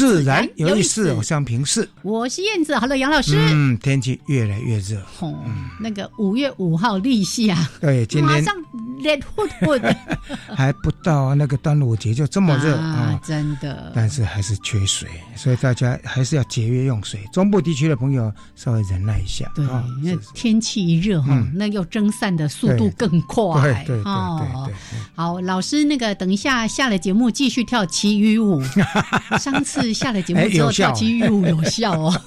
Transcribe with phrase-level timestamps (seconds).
[0.00, 1.86] 自然有意思，我像平视。
[2.00, 3.36] 我是燕子，好了，杨老师。
[3.36, 4.96] 嗯，天气越来越热。
[5.18, 5.44] 哦，
[5.78, 8.54] 那个五月五号立夏，对，今天马上
[9.02, 9.94] 热乎乎的，
[10.54, 13.20] 还不到那个端午节就这么热啊！
[13.24, 13.92] 真的。
[13.94, 17.20] 但是还是缺水，所以大家还是要节约用水。
[17.32, 19.50] 中部地区的朋友稍微忍耐一下。
[19.54, 19.66] 对，
[20.02, 23.60] 那天气一热哈，那又蒸散的速度更快。
[23.62, 24.74] 对对对对。
[25.14, 28.62] 好，老师，那个等一下下了节目继续跳旗语舞。
[29.38, 29.90] 上次。
[29.90, 32.22] 下了节目之后，跳旗语舞有效哦。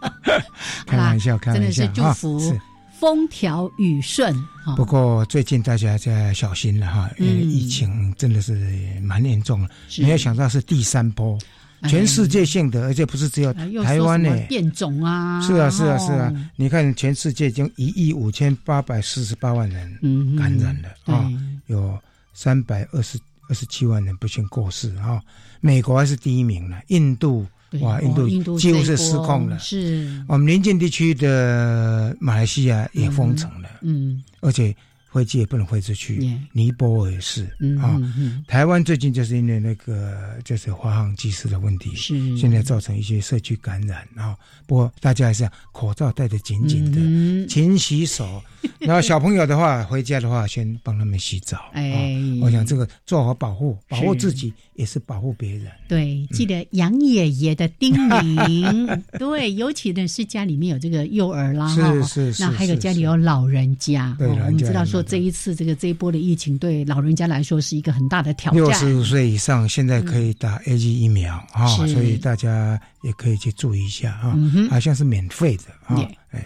[0.86, 2.58] 开玩笑，开玩笑，真的是祝福
[3.04, 4.34] 风调雨顺。
[4.76, 8.54] 不过最近大家在小心了哈，因为疫情真的是
[9.02, 9.68] 蛮严重了。
[9.98, 11.38] 没有想到是第三波，
[11.86, 14.34] 全世界性的，而且不是只有台湾呢。
[14.48, 15.38] 变种啊！
[15.42, 16.32] 是啊，是啊，是啊！
[16.56, 21.30] 你看，全世界已经一亿五千八百四十八万人感染了啊，
[21.66, 21.98] 有
[22.32, 23.18] 三百二十
[23.50, 25.20] 二十七万人不幸过世啊。
[25.60, 27.46] 美国还是第一名了，印度
[27.80, 29.58] 哇，印度几乎是失控了。
[29.58, 34.74] 是，我们邻近地区的马来西亚也封城了，嗯，而且。
[35.14, 37.44] 飞机也不能飞出去，尼泊尔也是
[37.80, 38.02] 啊。
[38.48, 44.36] 台湾最近就是因为那个就是华航机师的问题，是现在造成一些社区感染啊。
[44.66, 48.42] 不过大家还是要口罩戴得紧紧的，勤洗手。
[48.80, 51.70] 然后小朋友的话，回家的话先帮他们洗澡。
[51.74, 55.70] 哎，我想这个做好保护，保护自己也是保护别人。
[55.86, 59.02] 对，记得杨爷爷的叮咛。
[59.18, 65.03] 对，尤其呢是家里面有这个幼儿啦，是是是，那还有家里有老人家，对，我们知道说。
[65.04, 68.60] 这一次这个这一波的疫情对老人家来说是一个很大的挑战。
[68.60, 74.34] 六十五岁以上现在可以打 A G 疫苗啊，所以大家也可以去注意一下啊，
[74.70, 75.96] 好像是免费的啊。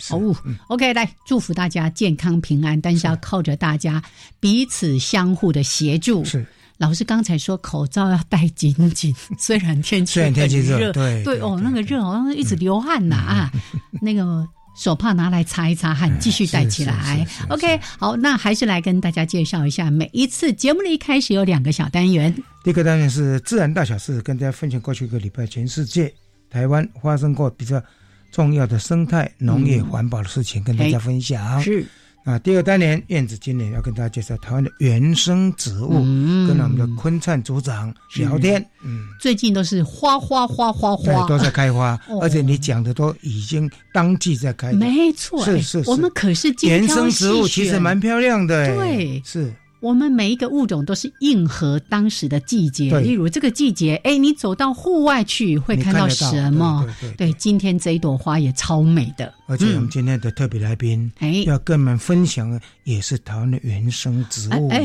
[0.08, 0.20] 好
[0.68, 4.02] ，OK，来祝福大家健康平安，但是要靠着大家
[4.38, 6.24] 彼此相互的协助。
[6.24, 13.52] 是老师刚才说口罩要戴紧紧，虽然天气虽然天气热，对对哦，那个热好像一直流汗呐啊，
[14.00, 14.46] 那个。
[14.78, 17.26] 手帕拿来擦一擦汗，继续戴起来。
[17.48, 22.32] OK，好，那还是来跟大家介绍一下，每一次节目的一开始有两个小单元。
[22.62, 26.12] 第一个单元是自然大小事，跟大家分享过去一个礼拜全世界、
[26.48, 27.82] 台湾发生过比较
[28.30, 31.60] 重要的生态、农业、环保的事情，跟大家分享。
[31.60, 31.84] 是。
[32.28, 35.94] 啊，第二单元燕子今年要跟大家介绍台湾的原生植物，
[36.46, 38.62] 跟我们的昆灿组长聊天。
[38.84, 44.74] 嗯，最近都是花花花花花，都在开花，而且你讲的都已经当季在开。
[44.74, 48.76] 没错，是是，我们可是原生植物，其实蛮漂亮的。
[48.76, 49.50] 对，是。
[49.80, 56.86] 我们每一个物种都是应和当时的季节，例如这个季节，哎，你走到户外去会看到什么？
[57.16, 59.32] 对，今天这一朵花也超美的。
[59.48, 64.68] 而且我们今天的特别来宾，哎，要跟我们分享的也是台湾的原生植物。
[64.68, 64.78] 哎，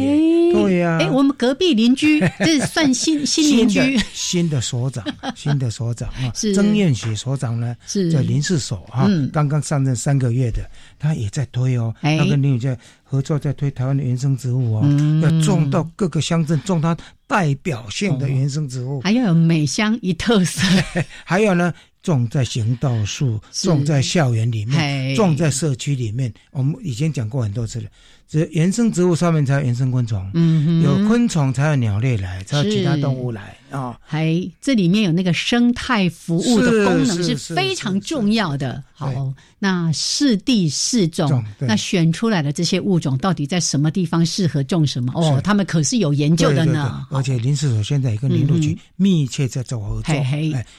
[0.53, 5.03] 对呀，哎，我们隔壁邻居， 这算新新邻居，新的所长，
[5.35, 8.09] 新的所长 啊，曾燕雪所长呢，是。
[8.09, 12.77] 在林氏所哈，刚刚上任三个月的，他也在推哦，他跟林宇在。
[13.05, 14.81] 合作在推台湾的原生植物哦，
[15.21, 16.97] 要种到各个乡镇，种它
[17.27, 20.63] 代表性的原生植物，还要有美乡一特色，
[21.23, 21.71] 还有呢，
[22.03, 26.31] 种在行道树，种在校园里面，种在社区里面。
[26.51, 27.89] 我们以前讲过很多次了。
[28.27, 33.99] 这原生植物上面才有原生昆虫，嗯，有昆虫才有鸟类来，才有其他动物来啊。
[34.01, 38.83] 还这里面有那个生态服务的功能是非常重要的。
[38.93, 45.11] 好，那适地适种，那选出来的这些物种到底在什么地方适合种什么？
[45.13, 47.05] 哦，他们可是有研究的呢。
[47.09, 50.15] 而且林市所现在也跟林路局密切在做合作，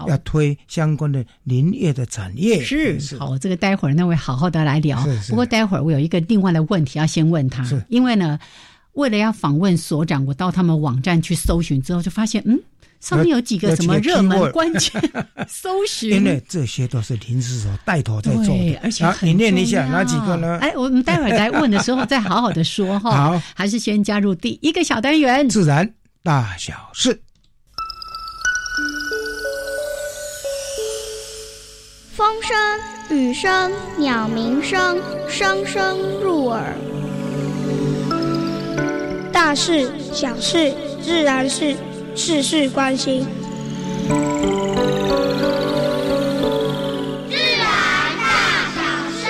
[0.06, 2.64] 要推相关的林业的产业。
[2.64, 5.06] 是好，这个待会儿那位好好的来聊。
[5.28, 7.44] 不过待会儿我有一个另外的问题要先问。
[7.50, 8.38] 他，因为呢，
[8.94, 12.58] 为了要访问所长，我到他们网站去搜寻之后，就发现，嗯，
[13.04, 14.90] 上面有几个什么热门关键
[15.46, 20.58] 搜寻，因为这些都是临时所带头在做的，而且你念一下哪几个呢？
[20.62, 23.10] 哎，我们待会儿来问的时候再好好的说哈。
[23.36, 27.20] 好，还是先加入第一个小单元，自然大小事。
[32.16, 32.56] 风声、
[33.18, 34.98] 雨声、鸟鸣声，
[35.28, 36.74] 声声入耳。
[39.30, 40.72] 大事、小事、
[41.02, 41.76] 自然事，
[42.16, 43.26] 事事关心。
[47.28, 47.66] 自然
[48.18, 48.24] 大
[48.74, 48.80] 小
[49.10, 49.26] 事。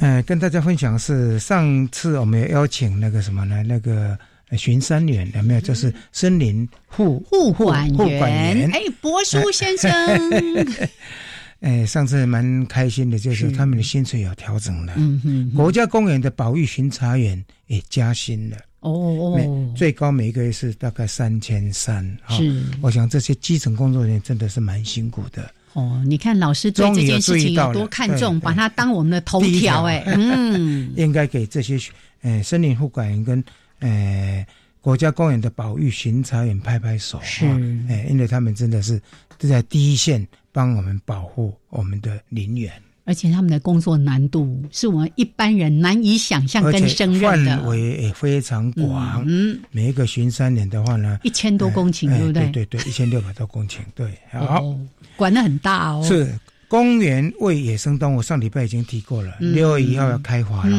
[0.00, 3.62] 嗯，跟大家分享是上次我们邀请那个什么呢？
[3.66, 4.18] 那个。
[4.58, 5.60] 巡山员有没有？
[5.60, 8.68] 就是森林护护管员。
[8.72, 9.88] 哎，博叔先生。
[11.60, 14.94] 哎，上次蛮开心的，就是他们的薪水有调整了。
[14.96, 15.50] 嗯哼。
[15.54, 18.56] 国家公园的保育巡查员也加薪了。
[18.80, 19.74] 哦哦。
[19.76, 22.04] 最高每个月是大概三千三。
[22.28, 22.62] 是。
[22.80, 25.50] 我想这些基层工作人员真的是蛮辛苦的。
[25.74, 29.84] 哦，你看老师对这件事情有多看重，把它当我们的头条。
[29.84, 30.92] 哎，嗯。
[30.96, 31.78] 应该给这些
[32.22, 33.42] 呃森林护管员跟。
[33.82, 34.46] 呃，
[34.82, 37.46] 国家公园的保育巡查员拍拍手，是
[37.88, 39.00] 哎，因为他们真的是
[39.38, 42.72] 都在第一线帮我们保护我们的林园，
[43.04, 49.24] 而且他们的工作难度是我们一般人难以想象跟胜任的，范围也非常广。
[49.26, 52.50] 嗯，每一个巡山点的话呢，一千多公顷，对不对？
[52.50, 54.76] 对对，一千六百多公顷，对， 好，
[55.16, 56.04] 管的很大哦。
[56.04, 56.28] 是
[56.68, 60.76] 公园为野生动物，上礼拜已经提过了，六月一号要开花了，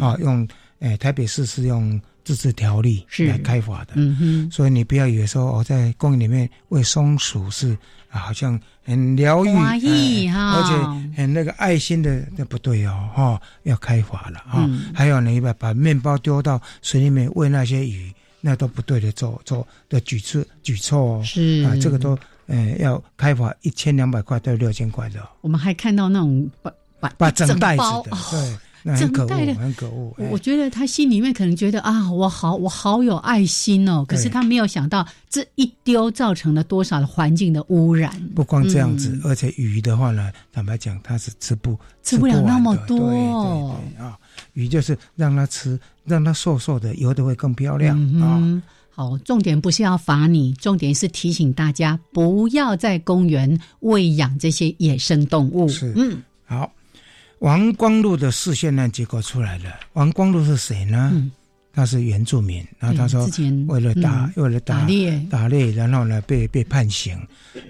[0.00, 0.46] 啊，用
[0.80, 2.00] 诶，台北市是用。
[2.28, 7.72] 自治条例来开发的，嗯哼，所以你不要以为说我在公园里面喂松鼠是
[8.10, 14.68] 啊，好像很疗愈哈，而且很那个爱心的，那不对哦，哈，要开发了啊。
[14.94, 21.64] 还有你把把面包丢到水里面喂那些鱼，那都不对的，做做的举措举措哦，是。
[21.64, 25.26] 啊，这个都呃要开发一千两百块到六千块的。
[25.40, 26.70] 我们还看到那种把
[27.00, 28.58] 把把整袋子的，对。
[28.96, 30.14] 很可恶，很可恶。
[30.30, 34.04] 我觉得他心里面可能觉得啊，我好，我好有爱心哦。
[34.06, 38.12] 可是他没有想到，这一丢造成了多少的环境的污染。
[38.34, 42.98] 不光这样子，而且鱼的话呢，坦白讲，它是吃不吃不了那么多。
[42.98, 44.18] 对啊，
[44.54, 48.62] 鱼就是让它吃，让它瘦瘦的，游的会更漂亮啊。
[48.90, 55.68] 好，重点不是要罚你，重点是提醒大家不要在公园喂养这些野生动物。
[55.68, 56.72] 是，嗯，好。
[57.40, 59.74] 王光禄的视线案结果出来了。
[59.92, 61.30] 王光禄是谁呢？
[61.72, 63.28] 他是原住民，然后他说
[63.68, 67.16] 为了打为了打猎打猎，然后呢被被判刑，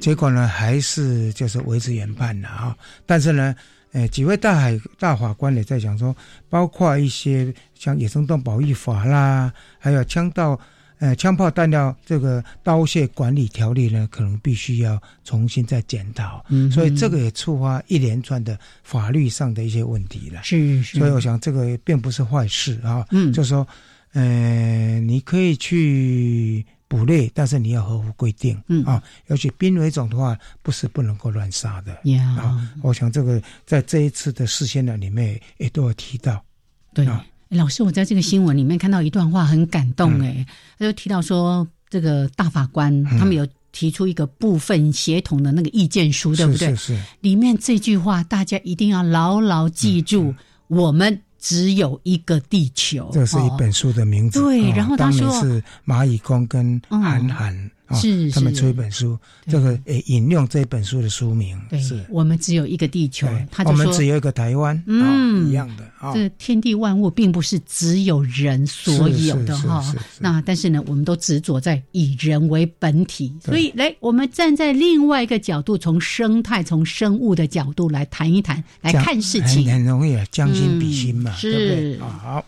[0.00, 2.74] 结果呢还是就是维持原判了啊。
[3.04, 3.54] 但是呢，
[3.92, 6.16] 呃，几位大海大法官也在讲说，
[6.48, 10.58] 包括一些像野生动物保育法啦，还有枪道。
[10.98, 20.42] 呃，枪炮弹药这个刀械管理条例呢，可能必须要重新再检讨，嗯所以这个也触发一连串的法律上的一些问题了。
[20.42, 23.06] 是是，所以我想这个并不是坏事啊。
[23.12, 23.66] 嗯，就是说，
[24.12, 28.60] 呃，你可以去捕猎，但是你要合乎规定。
[28.66, 31.92] 嗯啊，尤其濒危种的话，不是不能够乱杀的。
[32.36, 36.44] 啊，我想这个在这一次的事件呢里面也都有提到。
[36.92, 37.24] 对啊。
[37.48, 40.20] 老师，我在这个新闻里面看到一段话，很感动。
[40.20, 40.46] 哎，
[40.78, 46.68] 他就提到说，这个大法官他们有提出一个部分协同的那个意见书，对不对？
[46.76, 47.02] 是是。
[47.20, 50.34] 里面这句话，大家一定要牢牢记住：
[50.66, 53.08] 我们只有一个地球。
[53.12, 54.40] 这是一本书的名字。
[54.40, 57.70] 对，然后他说是蚂蚁工跟韩寒。
[57.94, 65.84] 是他们出一本书，这个诶引用这本书的书名是我们只有一个地球，他我们只有一个台湾，嗯，一样的。
[66.14, 69.82] 这天地万物并不是只有人所有的哈。
[70.20, 81.98] 那但是呢，我们都执着在以人为本体，所以来我们站在另外一个角度，从生态、从生物的角度来谈一谈，来看事情，很容易啊，将心比心嘛，对不对？
[82.00, 82.44] 好。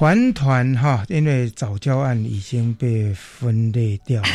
[0.00, 4.28] 环团哈，因为早教案已经被分裂掉了。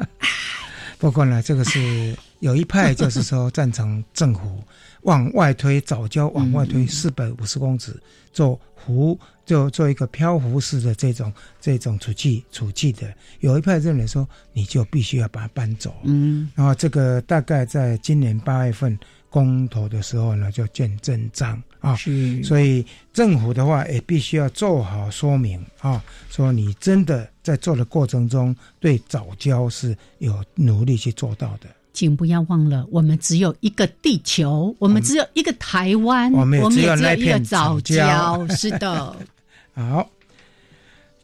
[1.00, 4.62] 不过呢，这个是有一派就是说赞成政府
[5.04, 7.98] 往外推早教，往外推四百五十公尺
[8.30, 13.10] 做湖，就做一个漂浮式的这种这种储气储气的。
[13.40, 15.94] 有一派认为说，你就必须要把它搬走。
[16.04, 18.98] 嗯，然后这个大概在今年八月份。
[19.28, 31.68] 公投的时候呢，就见真章啊，是，所以政府的话也必须要做好说明啊，说你真的在做的过程中对早教是有努力去做到的。
[31.92, 38.46] 请不要忘了，我们只有一个地球，我们只有一个台湾，我们只有一个早教。
[38.48, 39.16] 是的，
[39.72, 40.10] 好，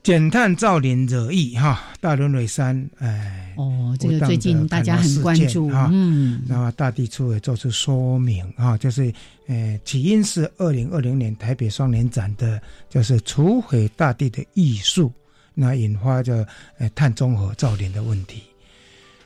[0.04, 9.12] 减碳造林惹意哈，大轮尾山，哎，哦，这个最近大家很关注哈，嗯，然后大地处也做出说明啊，就是，
[9.46, 15.12] 呃，起因是二零二零年台北双年展的，就是除毁大地的艺术，
[15.54, 16.46] 那引发着
[16.78, 18.42] 呃碳中和造林的问题。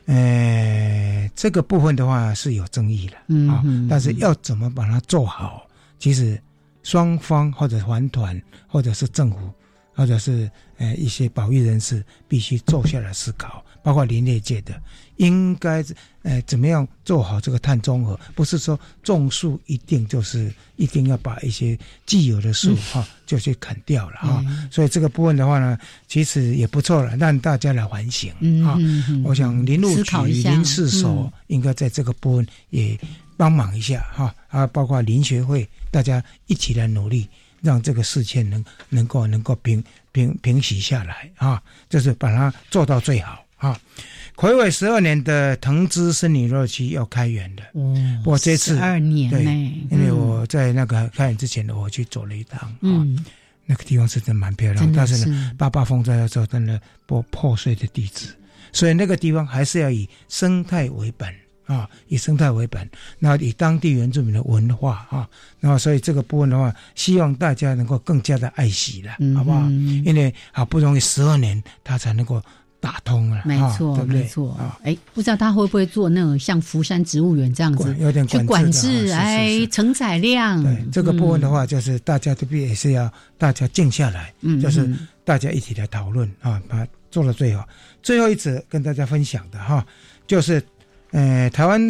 [0.06, 3.16] 呃，这个部分的话是有争议的
[3.50, 5.66] 啊，但是要怎么把它做好，
[5.98, 6.40] 其实
[6.84, 9.52] 双方或者环团或者是政府
[9.92, 13.64] 或者是呃一些保育人士必须坐下来思考。
[13.86, 14.82] 包括林业界的，
[15.18, 15.80] 应该
[16.24, 18.18] 呃怎么样做好这个碳中和？
[18.34, 24.44] 不是说种树一定就是一定要把一些既有的树哈就去砍掉了哈。
[24.72, 25.78] 所以这个部分的话呢，
[26.08, 28.28] 其实也不错了，让大家来反省
[28.66, 28.76] 啊。
[29.24, 32.98] 我想林路局、林市所应该在这个部分也
[33.36, 37.28] 帮忙一下哈啊，包括林学会，大家一起来努力，
[37.62, 43.45] 让这个事件能能够能够平平平息下来啊，就是把它做到最好。
[43.56, 43.78] 啊，
[44.34, 47.62] 魁伟十二年的藤枝森林乐区要开园的。
[47.74, 49.44] 嗯，我这次二年对，
[49.90, 52.70] 因为我在那个开园之前呢，我去走了一趟。
[52.82, 53.24] 嗯，
[53.64, 58.26] 那个地方是真蛮漂亮，但是呢，八八风灾的时候，真的破破碎的地质，
[58.72, 61.34] 所以那个地方还是要以生态为本
[61.64, 62.86] 啊，以生态为本，
[63.18, 65.26] 那以当地原住民的文化啊，
[65.60, 69.62] 那所以这个部分的话，希望大家能够更加的爱惜了，好不好？
[70.04, 72.42] 因为好不容易十二年，他才能够。
[72.80, 74.56] 打通了，没错，没错。
[74.82, 80.62] 哎，不知道他会不会做那种像福山植物园这样子，有点去管制，哎，承载量。
[80.62, 84.88] 对这个部分的话，就是大家这边也是要大家静下来，就是
[85.24, 87.66] 大家一起来讨论啊，把它做到最好。
[88.02, 89.84] 最后一次跟大家分享的哈，
[90.26, 90.62] 就是
[91.10, 91.80] 呃，台湾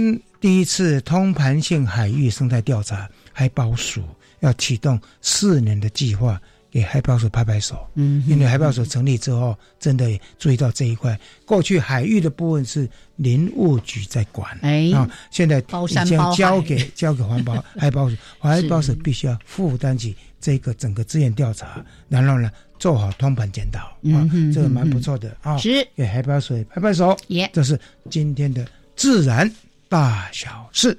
[0.40, 4.02] 第一次通盘性海域生态调查，海保署
[4.40, 6.40] 要启动四年的计划。
[6.76, 10.06] 给海保署拍拍手，嗯，因为海保署成立之后，真的
[10.38, 11.18] 注意到这一块。
[11.46, 25.34] 过去海域的部分是林务局在管，哎，啊，现在已经交给 交给环保海保署，海保署必须要负担起这个整个资源调查，然后呢做好通盘检讨，啊，这个蛮不错的。
[25.40, 25.82] 啊，是。
[25.96, 27.80] 给海保署拍拍手，耶，这是
[28.10, 29.50] 今天的自然
[29.88, 30.98] 大小事。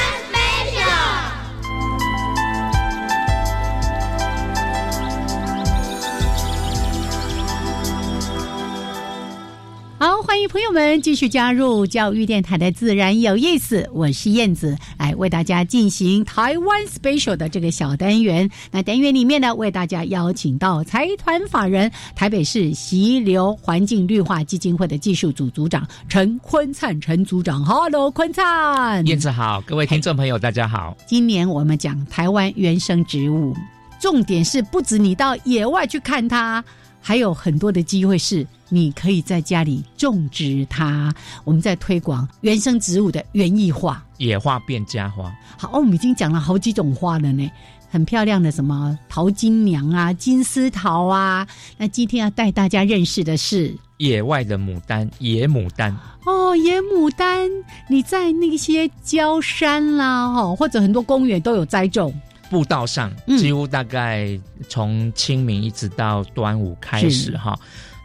[10.01, 18.49] 好，欢迎朋友们继续加入教育电台的自然有意思，我是燕子，来为大家进行台湾 special 的这个小单元。
[18.71, 27.63] 那单元里面呢，为大家邀请到财团法人台北市溪流环境绿化基金会的技术组组长陈坤灿陈组长。
[27.63, 30.97] Hello，坤灿，燕子好，各位听众朋友大家好。
[31.05, 33.55] 今年我们讲台湾原生植物，
[33.99, 36.65] 重点是不止你到野外去看它。
[37.01, 41.13] 还有很多的机会是，你可以在家里种植它。
[41.43, 45.35] 我们在推广原生植物的园艺化，野花变家花。
[45.57, 47.49] 好，我们已经讲了好几种花了呢，
[47.89, 51.45] 很漂亮的什么桃金娘啊、金丝桃啊。
[51.75, 55.97] 那今天要带大家认识的是野外的牡丹，野牡丹。
[56.25, 57.49] 哦，野牡丹，
[57.89, 62.13] 你在那些郊山啦，哦，或者很多公园都有栽种。
[62.51, 67.57] 步道上几乎大概从清明一直到端午开始哈，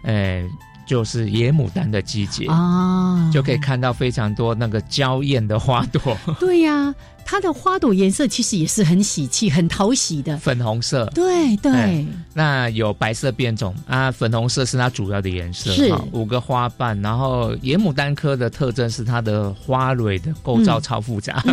[0.05, 0.49] 呃，
[0.87, 6.17] 就是野牡丹的季节啊，就可以看到非常多那个娇艳的花朵。
[6.39, 11.07] 对呀，它的花朵颜色其实也是很喜气、很讨喜的，粉红色。
[11.07, 15.73] 对对，那有白色变种啊，粉红色是它主要的颜色。
[15.73, 21.43] 是五个花瓣，然后野牡丹科的特征是它的花蕊的构造超复杂，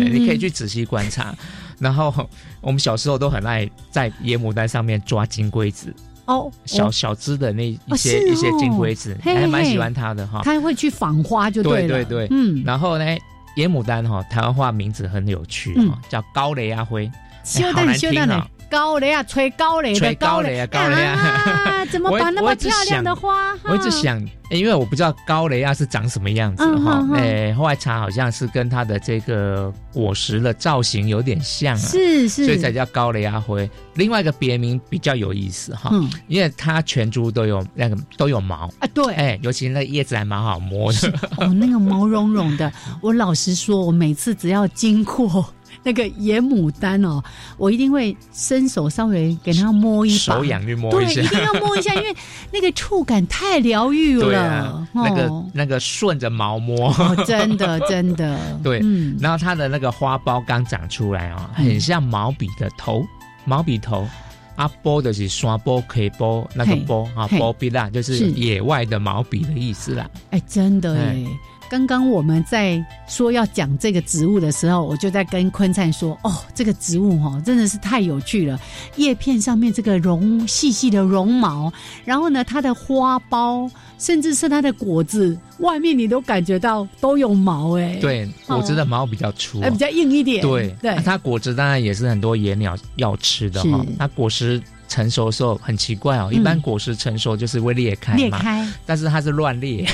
[0.00, 1.34] 你可以去仔细观察。
[1.82, 2.14] 然后
[2.60, 5.92] 我们小时候都很爱在野牡丹上面抓金龟子
[6.26, 10.40] 哦，小小只的那一些一些金龟子，还蛮喜欢它的哈。
[10.44, 12.62] 它会去访花就对对对，嗯。
[12.64, 13.04] 然后呢，
[13.56, 17.10] 野牡丹哈，台湾话名字很有趣哈，叫高雷阿辉，
[17.74, 18.46] 好难听啊。
[18.72, 21.84] 高雷啊，吹高雷吹高雷啊，高雷啊！
[21.92, 23.52] 怎么把那么漂亮的花？
[23.64, 24.18] 我一直想，
[24.50, 27.06] 因为我不知道高雷亚是长什么样子哈。
[27.14, 33.68] 哎，后来查好像是跟它的这个果实的造型有点像啊，是是，所以才叫高雷亚灰。
[33.96, 35.90] 另外一个别名比较有意思哈，
[36.26, 42.72] 因为它全株都有那个都有毛啊，对，哎，尤其那叶子还蛮好摸的哦，那个毛茸茸的。
[43.02, 45.46] 我老实说，我每次只要经过。
[45.82, 47.22] 那个野牡丹哦，
[47.56, 52.14] 我一定会伸手稍微给它摸一把，手痒去摸一下，对，一定要摸一下， 因为
[52.52, 54.86] 那个触感太疗愈了。
[54.92, 56.94] 那个那个顺着毛摸，
[57.26, 58.38] 真的 真的。
[58.62, 58.80] 对，
[59.20, 63.04] 然后它的那个花苞刚长出来哦，很像毛笔的头，
[63.44, 64.08] 毛笔头。
[64.54, 70.08] 啊，波的是刷波可以波那个波啊，波比啦，就是野外的毛笔的意思啦。
[70.30, 71.24] 哎，真的哎。
[71.72, 78.60] 刚刚我们在说要讲这个植物的时候，我就在跟坤灿说：“哦，这个植物哈真的是太有趣了，
[78.96, 81.72] 叶片上面这个绒细细的绒毛，
[82.04, 87.96] 然后呢，它的花苞，甚至是它的果子外面，你都感觉到都有毛哎。
[88.02, 90.42] 对，果子的毛比较粗，哎，比较硬一点。
[90.42, 94.62] 对对，它果子当然也是很多野鸟要吃的哈，它果实。”
[94.92, 98.38] 成熟的时候很奇怪哦，一般果实成熟就是会裂开嘛，
[98.84, 99.88] 但是它是乱裂，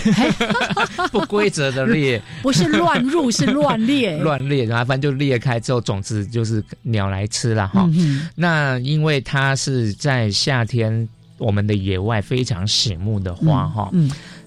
[1.13, 7.89] 不规则的裂， 不是乱入 是乱裂，乱裂，然后反正就裂开之后，种子就是鸟来吃了哈。
[8.35, 13.91] 那因为它是在夏天我们的野外非常醒目的花哈，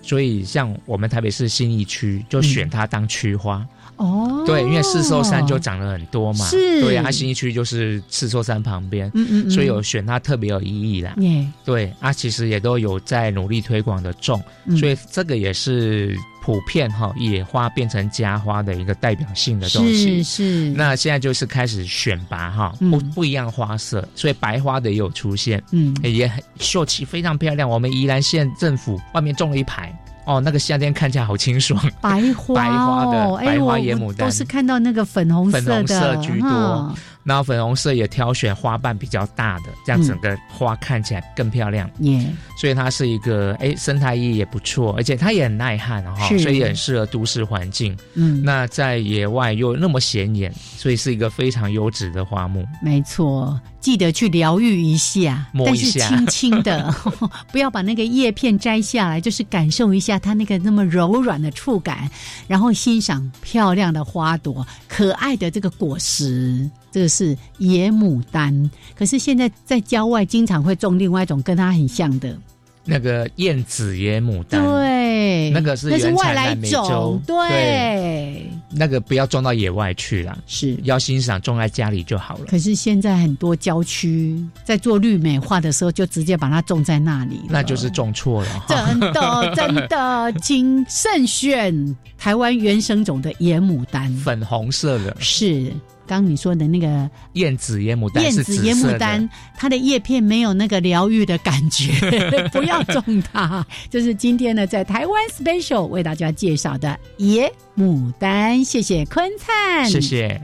[0.01, 3.65] 所以像我们台北市新义区就选它当区花。
[4.01, 11.15] 哦，对，因为四寿山就长了很多嘛，是，对，它新一区就是四寿山旁边，嗯嗯，所以有选它特别有意义啦。
[11.63, 14.41] 对，啊，其实也都有在努力推广的种，
[14.79, 20.23] 所以这个也是普遍哈，野花变成家花的一个代表性的东西。
[20.23, 20.69] 是是。
[20.71, 27.69] 那现在就是开始选拔哈，不不一样花色，所以白花的也有出现，嗯，也很秀气，非常漂亮。
[27.69, 29.95] 我们宜兰县政府外面种了一排。
[30.25, 36.95] 哦，那个夏天看起来好清爽，白花， 白花的白花野牡丹，都是看到那个粉红色的，粉红色居多。
[37.23, 41.89] 然后粉红色也挑选花瓣比较大的，这样整个花看起来更漂亮。
[41.99, 42.25] 耶，
[42.59, 47.97] 所以它是一个哎生态意义也不错，而且它也很耐旱哈，所以也很适合都市环境。
[48.15, 52.65] 嗯，那在野外又那么显眼，所以是一个非常优质的花木。
[52.81, 56.93] 没错，记得去疗愈一下，但是轻轻的，
[57.51, 62.09] 不要把那个叶片摘下来，就是感受一下它那个那么柔软的触感，
[62.47, 66.69] 然后欣赏漂亮的花朵、可爱的这个果实。
[66.91, 72.37] 这个是野牡丹，可是现在在郊外经常会种另外一种跟它很像的，
[72.83, 74.61] 那个燕子野牡丹。
[74.61, 77.21] 对，那个是那是外来种。
[77.25, 82.45] 对，那个不要种到野外去了，是要欣赏种在家里就好了。
[82.45, 88.65] 可是现在很多郊区在做绿美化的时候，就直接把它种在那里，那就是种错了。
[88.67, 95.71] 真的 真的，请慎选台湾原生种的野牡丹，粉红色的，是。
[96.11, 101.89] 刚你说的那个燕子野牡丹，燕子野牡丹，它的叶片没有那个疗愈的感觉，
[102.51, 103.65] 不要种它。
[103.89, 108.61] 这是今天呢，在台湾 special 为大家介绍的野牡丹。
[108.61, 110.41] 谢谢坤灿，谢谢。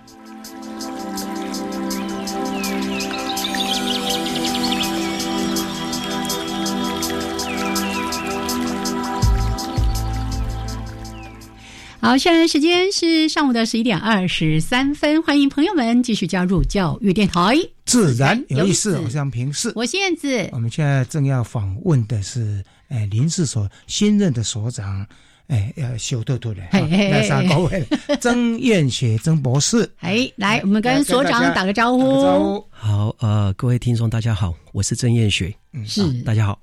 [12.08, 20.48] 好，现在时间是上午的十一点二十三分，欢迎朋友们继续加入教育电台，自然有意思，我是杨平是，我是燕子。
[20.54, 25.06] 我们现在正要访问的是，呃，林氏所新任的所长。
[25.48, 27.82] 哎，要修豆豆的，那啥高位，
[28.20, 32.62] 曾燕雪曾博士，哎，来，我们跟所长打个招呼。
[32.70, 35.54] 好，呃，各位听众，大家好，我是曾燕雪，
[35.86, 36.60] 是大家好。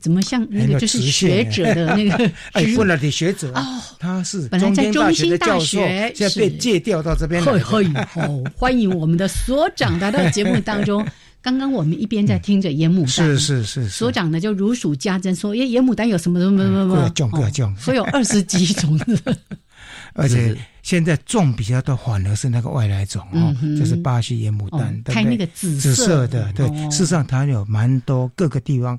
[0.00, 2.30] 怎么像那个就是学者的那个？
[2.52, 7.58] 哎，不了的学者哦，他是本来在中心大学，现在被借调到这边来。
[7.60, 7.78] 好，
[8.54, 11.04] 欢迎我们的所长来到节目当中。
[11.40, 18.98] 刚刚我们一边在听着野牡丹，是是是，所长呢就如数家珍说：“耶，野牡丹有什么什么什么什么，不要种，不要种，所以有二十几种。
[20.14, 26.52] 而且现在种比较多，反而是那个外来种哦，就是巴西野牡丹，开那个紫紫色的。
[26.54, 28.98] 对，事实上它有蛮多各个地方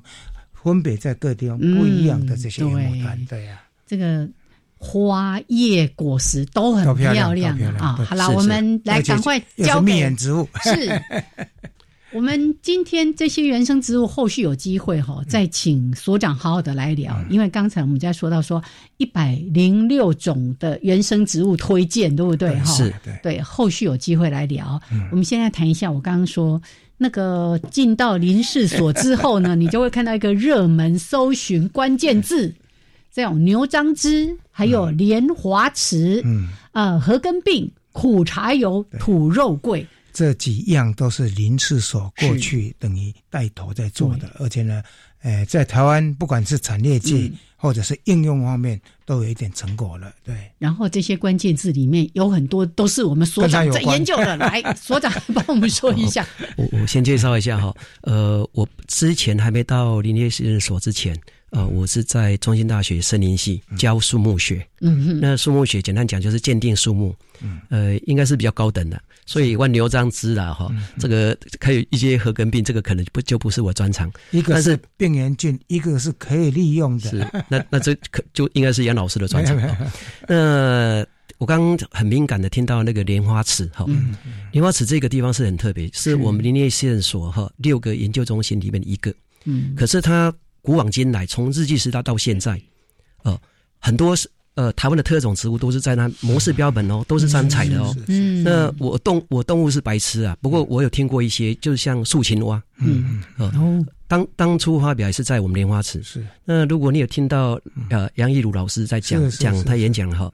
[0.52, 3.60] 分别在各地方不一样的这些野牡丹，对呀。
[3.86, 4.26] 这个
[4.78, 7.96] 花叶果实都很漂亮啊！
[8.08, 11.00] 好了，我们来赶快交给植物是。
[12.12, 17.16] 我们今天这些原生植物，后续有机会哈，再请所长好好的来聊。
[17.30, 18.62] 因为刚才我们在说到说
[18.96, 22.58] 一百零六种的原生植物推荐，对不对？
[22.58, 22.92] 哈，是，
[23.22, 24.80] 对，后续有机会来聊。
[25.10, 26.60] 我们现在谈一下，我刚刚说
[26.96, 32.52] 那个进到林试所之后呢， 你就会看到一个热门搜寻关键字，
[33.12, 44.82] 这种牛樟芝，还有莲花池，嗯，呃，禾根病、苦茶油、土肉桂，这几样都是林氏所过去等于带头在做的，而且呢，
[45.22, 47.30] 呃，在台湾不管是产业界。
[47.62, 50.34] 或者是应用方面都有一点成果了，对。
[50.58, 56.26] 然后这些关键字里面有很多都是我们所长在研究的，来， 所长帮我们说一下。
[56.56, 61.14] 我我先介绍一下哈，呃，我之前还没到林业试验所之前。
[61.50, 64.66] 呃，我是在中心大学森林系教树木学。
[64.80, 67.14] 嗯嗯，那树木学简单讲就是鉴定树木。
[67.40, 74.10] 嗯，呃，应该是比较高等的，所以万牛樟芝啦，哈，这个还有一些合根病，这个可能不就不是我专长。
[74.30, 77.10] 一个是病原菌，一个是可以利用的。
[77.10, 79.56] 是，那那这可就应该是杨老师的专长。
[80.28, 81.04] 那
[81.38, 83.86] 我刚刚很敏感的听到那个莲花池，哈，
[84.52, 89.14] 莲花池这个地方是很特别，是我们林业试验所哈六个研究中心里面的一个。
[89.44, 90.32] 嗯，可是它。
[90.62, 92.60] 古往今来，从日据时代到现在，
[93.22, 93.40] 呃，
[93.78, 97.96] 很多是呃台湾的特种植物都是在那模式标本哦，都是山采的哦。
[98.08, 102.62] 嗯，那我动我动物是白痴啊，不过我有听过一些，就是像树琴蛙。
[102.76, 103.50] 嗯嗯。
[103.52, 106.02] 哦，当当初发表是在我们莲花池。
[106.02, 106.22] 是。
[106.44, 110.30] 那如果你有听到呃杨义儒老师在讲讲他演讲哈，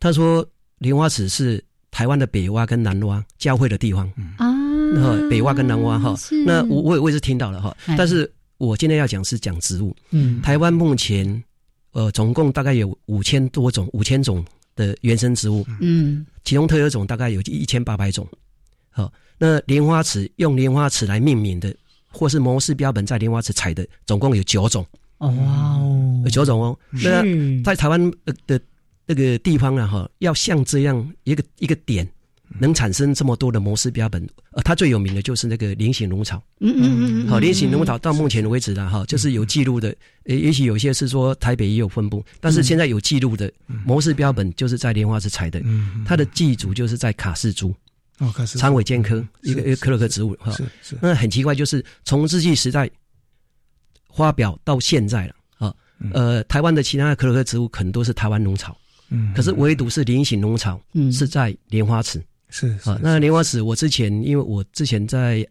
[0.00, 0.44] 他说
[0.78, 1.62] 莲花池是
[1.92, 4.50] 台湾的北蛙跟南蛙交汇的地方啊。
[4.92, 8.28] 那北蛙跟南蛙哈，那我我我也是听到了哈，但是。
[8.58, 9.94] 我今天要讲是讲植物。
[10.10, 11.44] 嗯，台湾目前，
[11.98, 14.44] 呃，总共大概有五千多种、五千种
[14.76, 15.66] 的原生植物。
[15.80, 18.24] 嗯，其中特有种大概有一千八百种。
[18.88, 21.74] 好，那莲花池用莲花池来命名的，
[22.12, 24.86] 或是模式标本在莲花池采的，总共有九种。
[25.18, 26.78] 哦，哇哦，有九种哦。
[26.92, 27.24] 那
[27.64, 28.00] 在台湾
[28.46, 28.60] 的
[29.04, 32.08] 那个地方呢，哈，要像这样一个一个点。
[32.58, 36.42] 能产生这么多的模式标本，呃，它最有名的就是那个菱形龙草。
[36.60, 37.28] 嗯嗯嗯。
[37.28, 39.94] 好，菱形龙草到目前为止呢，哈，就是有记录的。
[40.24, 43.52] 呃，也许有些是说台北也有分布，但是现在有记录的
[43.84, 45.60] 模式标本就是在莲花池采的。
[45.64, 47.74] 嗯它的寄主就是在卡氏珠。
[48.18, 48.58] 哦，卡氏。
[48.58, 50.34] 长尾尖科，一个一个科洛科植物。
[50.40, 50.50] 哈。
[50.52, 50.98] 是是。
[51.00, 52.90] 那很奇怪，就是从日据时代
[54.14, 55.74] 发表到现在了啊。
[56.12, 58.76] 呃，台湾的其他的科洛科植物可能都是台湾龙草。
[59.10, 59.32] 嗯。
[59.34, 62.22] 可是唯独是菱形龙草，嗯，是在莲花池。
[62.50, 65.46] 是啊，那莲花池，我之前因为我之前在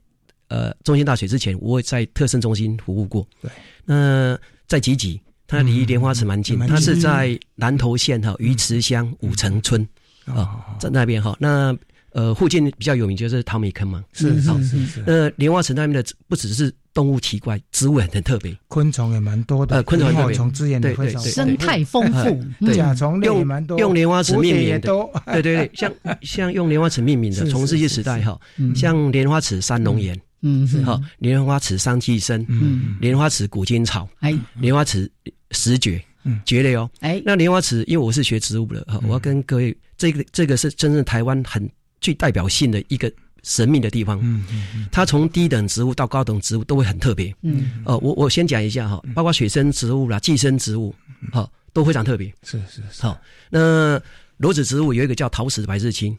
[0.47, 3.27] 呃中心大学之前，我也在特生中心服务过。
[3.41, 3.51] 对，
[3.85, 9.87] 那在吉吉，它离莲花池蛮近，它是在南投县哈鱼池乡五城村
[10.25, 11.35] 啊，在那边哈。
[11.39, 11.77] 那
[12.11, 15.03] 呃附近比较有名就是淘米坑嘛，是是是是。
[15.05, 16.73] 那莲花池那边的不只是。
[16.97, 19.75] 动物奇怪，植物很很特别，昆虫也蛮多的。
[19.75, 23.77] 呃，昆虫昆虫资源对对对，生态丰富，甲虫类也蛮多。
[23.77, 24.89] 用莲花池命名的，
[25.27, 28.35] 对对对， 像像用莲花池命名的，从日据时代哈，
[28.75, 35.07] 像莲花池三龙岩，嗯，好，莲花池三寄生，嗯，莲花池古今草，哎，莲花池
[35.51, 41.69] 石蕨，嗯，蕨类哦，哎，那莲花池，因为我是学植物的哈，我要跟各位，这个这个是真正台湾很
[42.01, 43.13] 具代表性的一个。
[43.47, 50.93] 神秘的地方，嗯嗯它从低等植物到高等植物都会很特别，嗯，呃，我我先讲一下哈，包括水生植物啦、寄生植物，
[51.31, 53.01] 好都非常特别，是是是。
[53.01, 53.17] 好，
[53.49, 53.97] 那
[54.35, 56.17] 裸子植物有一个叫桃石白日青，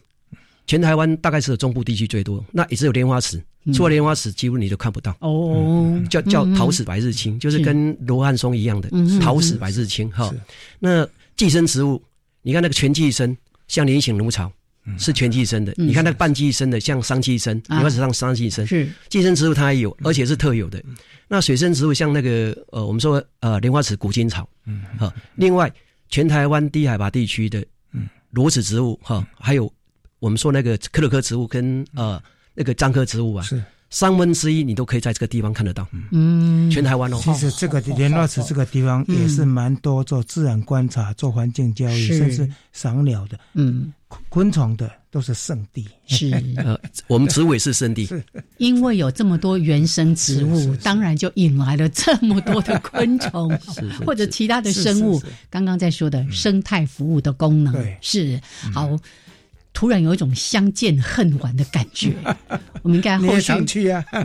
[0.66, 3.38] 全台湾大概是中部地区最多，那也只有莲花池，
[3.74, 5.14] 除了莲花池，几乎你都看不到。
[5.20, 8.88] 哦，叫叫桃石白日青，就是跟罗汉松一样的
[9.20, 10.10] 桃石白日青。
[10.12, 10.34] 哈，
[10.78, 12.02] 那寄生植物，
[12.40, 13.36] 你看那个全寄生，
[13.66, 14.50] 像菱形芦草。
[14.96, 18.88] 是全寄生的，你看那个半寄生的，像三寄生，你或者上三寄生，是。
[19.08, 20.82] 寄生植物它也有，而且是特有的。
[21.26, 25.12] 那水生植物像那个呃，我们说呃莲花池古金草，嗯，好。
[25.34, 25.70] 另外，
[26.08, 28.08] 全台湾低海拔地区的嗯。
[28.30, 29.70] 裸子植物哈，还有
[30.20, 32.22] 我们说那个克洛克植物跟呃
[32.54, 33.62] 那个樟科植物啊，是。
[33.90, 37.18] 三分之一你都可以在这个地方看得到，嗯，全台湾哦。
[37.22, 43.90] 其实这个联络池这个地方也是蛮多做自然观察、做环境教育，甚至赏鸟的，嗯，
[44.28, 45.86] 昆虫的都是圣地。
[46.06, 46.30] 是，
[46.62, 48.06] 呃，我们植物是圣地，
[48.58, 53.50] 因为有这么多原生植物，当然就引来了这么多的昆虫
[54.04, 55.22] 或者其他的生物。
[55.48, 58.38] 刚刚在说的生态服务的功能，是。
[58.72, 58.98] 好。
[59.78, 62.12] 突然有一种相见恨晚的感觉，
[62.82, 63.52] 我们应该后续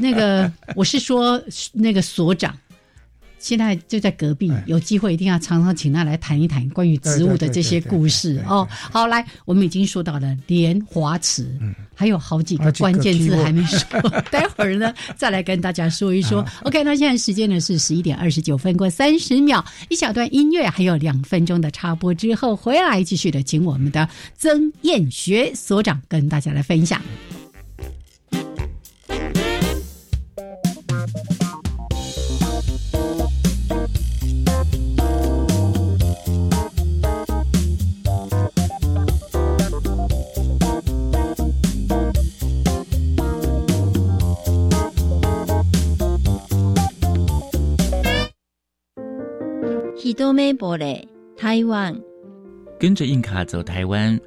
[0.01, 1.39] 那个，我是说
[1.73, 2.57] 那个所长。
[3.43, 8.65] 现在就在隔壁，有机会一定要常常请他来谈一谈关于植物的这些故事哦。
[8.71, 11.45] 好，来，我们已经说到了莲花池，
[11.93, 13.99] 还有好几个关键字还没说，
[14.31, 16.43] 待会儿呢再来跟大家说一说。
[16.61, 27.01] OK，那现在时间呢是十一点二十九分过三十秒，一小段音乐，还有两分钟的插播之后回来继续的，请我们的曾燕学所长跟大家来分享。
[50.03, 51.97] 一多美波嘞，台湾。
[52.77, 54.19] 跟着印卡走台湾，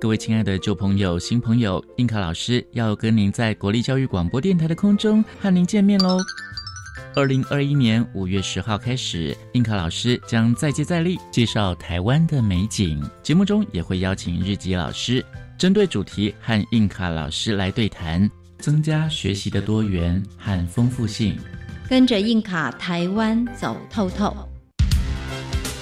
[0.00, 6.18] 各位亲爱的旧朋友、新朋友，印卡老师要跟您在国立教育广播电台的空中和您见面喽。
[7.16, 13.02] 二零二一年五月十号开始，印卡老师将再接再厉，介绍台湾的美景。
[13.20, 15.24] 节目中也会邀请日籍老师，
[15.58, 21.36] 针对主题和印卡老师来对谈，增加学习的多元和丰富性。
[21.88, 24.32] 跟着印卡台湾走透透。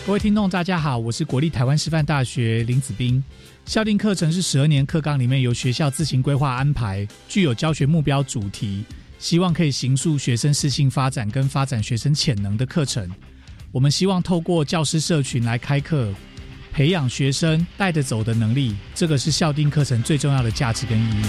[0.05, 3.23] 各位听众，大家好，我是国立台湾师范大学林子斌。
[3.65, 8.85] 校定课程是十二年课纲里面由学校自行规划安排，具有教学目标主题，
[9.21, 13.09] 希望可以形塑学生适性发展跟发展学生潜能的课程。
[13.71, 16.13] 我们希望透过教师社群来开课，
[16.73, 21.25] 培养学生带着走的能力，这个是校定课程最重要的价值跟意义。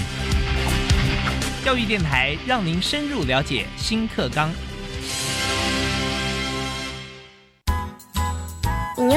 [1.63, 4.49] 教育电台让您深入了解新课纲。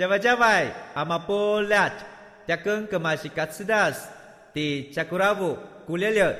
[0.00, 1.90] 加外加外，阿玛波拉，
[2.46, 4.08] 扎根格玛西卡斯达斯，
[4.54, 6.34] 的加古拉布古列列。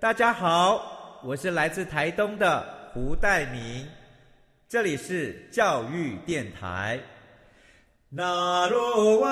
[0.00, 3.86] 大家好，我是来自台东的胡代明，
[4.70, 6.98] 这里是教育电台。
[8.08, 9.30] 那罗哇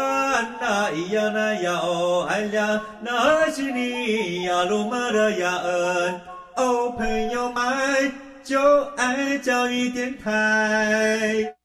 [0.60, 6.20] 那咿呀那呀哦哎呀，那是你呀鲁玛的呀恩
[6.56, 8.12] 哦，朋友们
[8.44, 11.55] 就爱教育电台。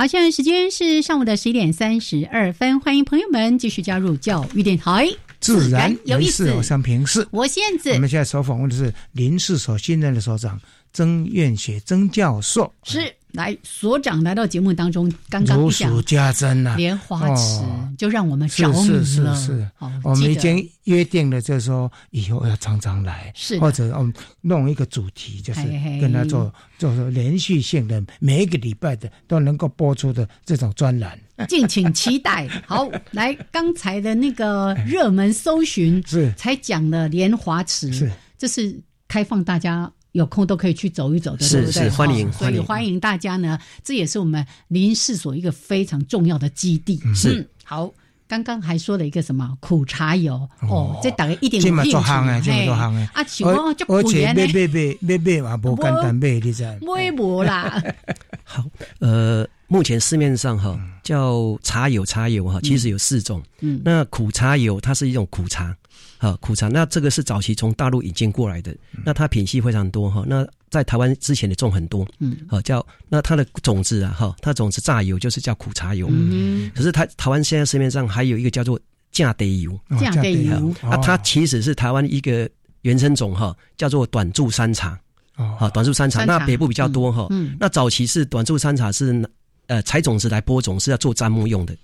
[0.00, 5.06] 好，现在时间是上午的十一点三十二分，欢迎朋友们继续加入教育电台，
[5.40, 10.58] 自然有意思，我想平视，我现在我们现在所访问的是林氏所新任的所长
[10.94, 13.14] 曾院学曾教授，是。
[13.32, 17.62] 来，所长来到节目当中，刚刚如数家珍呐，莲花池
[17.96, 19.04] 就让我们着迷了。
[19.04, 19.70] 是是是，
[20.02, 25.62] 我们已经约定了，就是说以后要常常来，是或者我们弄一个主题，就是
[26.00, 32.48] 跟他做做连续性的，每一个礼拜的都能够播出的这种专栏，敬请期待。
[32.66, 36.32] 好，来刚才的那个热门搜寻 是。
[36.36, 38.10] 才讲了莲花池，是。
[38.38, 39.90] 这是开放大家。
[40.12, 43.58] 有空都可以去走一走的，是是欢迎，所以欢迎大家呢。
[43.84, 47.00] 这也是我们林氏所一个非常重要的基地。
[47.14, 47.92] 是好，
[48.26, 56.64] 刚刚还说了一个什么苦茶油哦，这大概一点这嘛做行哎，这么做行哎啊，请问就而且别别别别别嘛，不简单别你知？
[56.82, 57.80] 微博啦。
[58.42, 58.64] 好，
[58.98, 63.40] 呃，目前市面上哈叫茶油，茶油哈，其实有四种。
[63.60, 65.76] 嗯，那苦茶油它是一种苦茶。
[66.20, 70.22] 好苦茶，那这个是早期从大陆引进过来的，那它品系非常多哈。
[70.26, 76.08] 那在台湾之前的种很多，嗯，好叫那它的种子啊哈，它种子榨油就是叫苦茶油。
[76.10, 78.78] 嗯，可是台台湾现在市面上还有一个叫做
[79.10, 82.46] 价得油，价得油啊，它其实是台湾一个
[82.82, 85.00] 原生种哈，叫做短柱山茶。
[85.36, 87.26] 哦，好短柱山茶，那北部比较多哈。
[87.30, 89.26] 嗯，那早期是短柱山茶是
[89.68, 91.74] 呃采种子来播种，是要做砧木用的。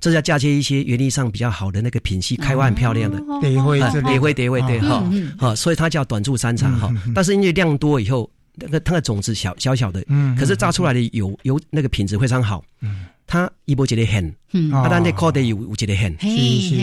[0.00, 5.04] 这要嫁接一些园艺上比较好的那个品系，开花很漂亮的，蝶会，蝶会，蝶会，对哈，
[5.38, 6.90] 好，所以它叫短柱山茶哈。
[7.14, 16.12] 但是因为量多以后，那个它的种子小小小的，嗯，可是榨出来的油油那个品质非常好，嗯，它一波觉得很，嗯，啊，但那靠的油我觉得很，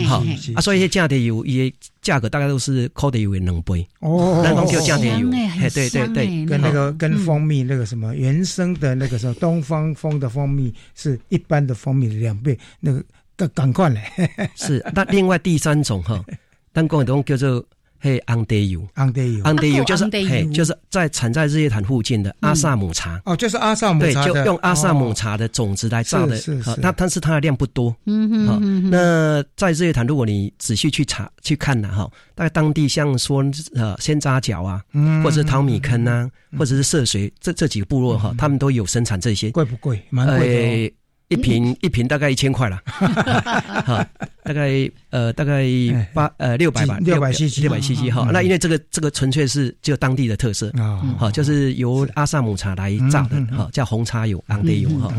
[0.06, 3.86] 好，啊，所以价的油也价格大概都是靠的油的两倍。
[4.00, 5.28] 哦，那种叫价的油，
[5.74, 13.04] 对对对，跟那个跟蜂蜜那个什么原生的那个什么东方蜂的蜂蜜是一般的蜂蜜的两倍，那个
[13.36, 14.02] 赶赶快嘞，
[14.56, 14.82] 是。
[14.94, 16.24] 那另外第三种哈，
[16.72, 17.62] 但广东叫做。
[18.00, 23.20] 嘿，昂德油，昂德油，昂德油就是嘿，就是在产在日月潭附近的阿萨姆茶。
[23.24, 26.36] 哦，就是阿萨姆茶对，就用阿萨姆茶的种子来榨的。
[26.36, 26.74] 是是。
[26.80, 27.94] 它但是它的量不多。
[28.06, 28.90] 嗯哼。
[28.90, 34.80] 那在日月潭，如果你仔细去查去看呢，哈，大概当地像说呃仙扎角啊，
[35.24, 39.50] 或者是淘米坑啊，或者是涉水这这几个部落哈，他们都有生产这些。
[39.50, 40.00] 贵不贵？
[40.10, 40.94] 蛮贵的。
[41.28, 44.06] 一瓶一瓶大概一千块了， 哈，
[44.42, 45.66] 大概呃大概
[46.14, 48.30] 八呃六百吧，六百 cc 六百 cc 哈。
[48.32, 55.14] 那因为这个这个纯粹是就当地的特色啊，好，就是由阿萨姆茶来榨的哈，叫红茶油昂德油哈。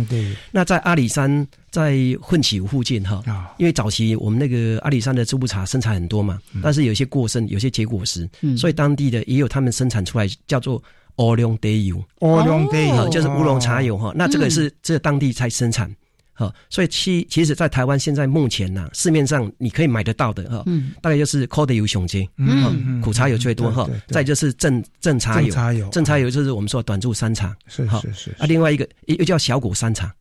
[0.51, 3.23] 那在阿里山在混起湖附近哈，
[3.59, 10.81] 因为早期我们那个阿里山的织布茶生产很多嘛，但是有些过剩，有些结果实，所以当地的也有他们生产出来叫做。
[11.17, 13.09] 乌龙茶油，乌龙茶油。
[13.09, 14.11] 就是乌龙茶油哈。
[14.15, 15.93] 那这个是这当地才生产，
[16.33, 20.63] 好，所以其其实，在台湾现在目前呢，市面上你可以买得到的哈，
[21.01, 30.13] 大概就是苦的油雄精，嗯，苦茶油最多哈，再就是正正茶油，正茶油就是我们说短柱山茶，是是是，啊，另外一个又叫小果山茶，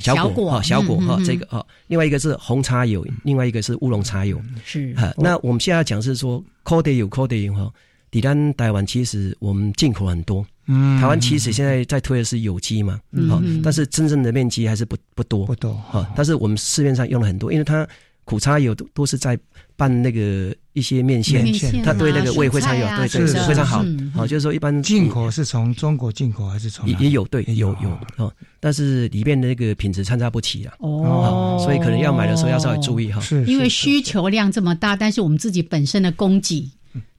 [0.00, 7.72] 小果哈，小果哈，这个哈，另外一个是红茶油，另外一个是乌龙茶油，是，那我们现在讲是说苦的油，苦的油哈，
[8.14, 10.46] 底单台湾其实我们进口很多。
[10.66, 16.08] 嗯，台湾其实现在在推的是有机嘛，好，但是真正的面积还是不不多，不多哈。
[16.14, 17.84] 但是我们市面上用了很多，因为它
[18.22, 19.36] 苦差油都都是在
[19.74, 21.44] 拌那个一些面线，
[21.82, 23.84] 它对那个味非常有，对对是非常好。
[24.14, 30.72] 好，就是说一般进口是从中国进口还是从也也有对有有哦，但是里面的那个品质参差不齐啊。
[30.78, 33.20] 哦，所以可能要买的时候要稍微注意哈。
[33.20, 36.70] 是，因为需求量这么大，但是我们自己本身的供给。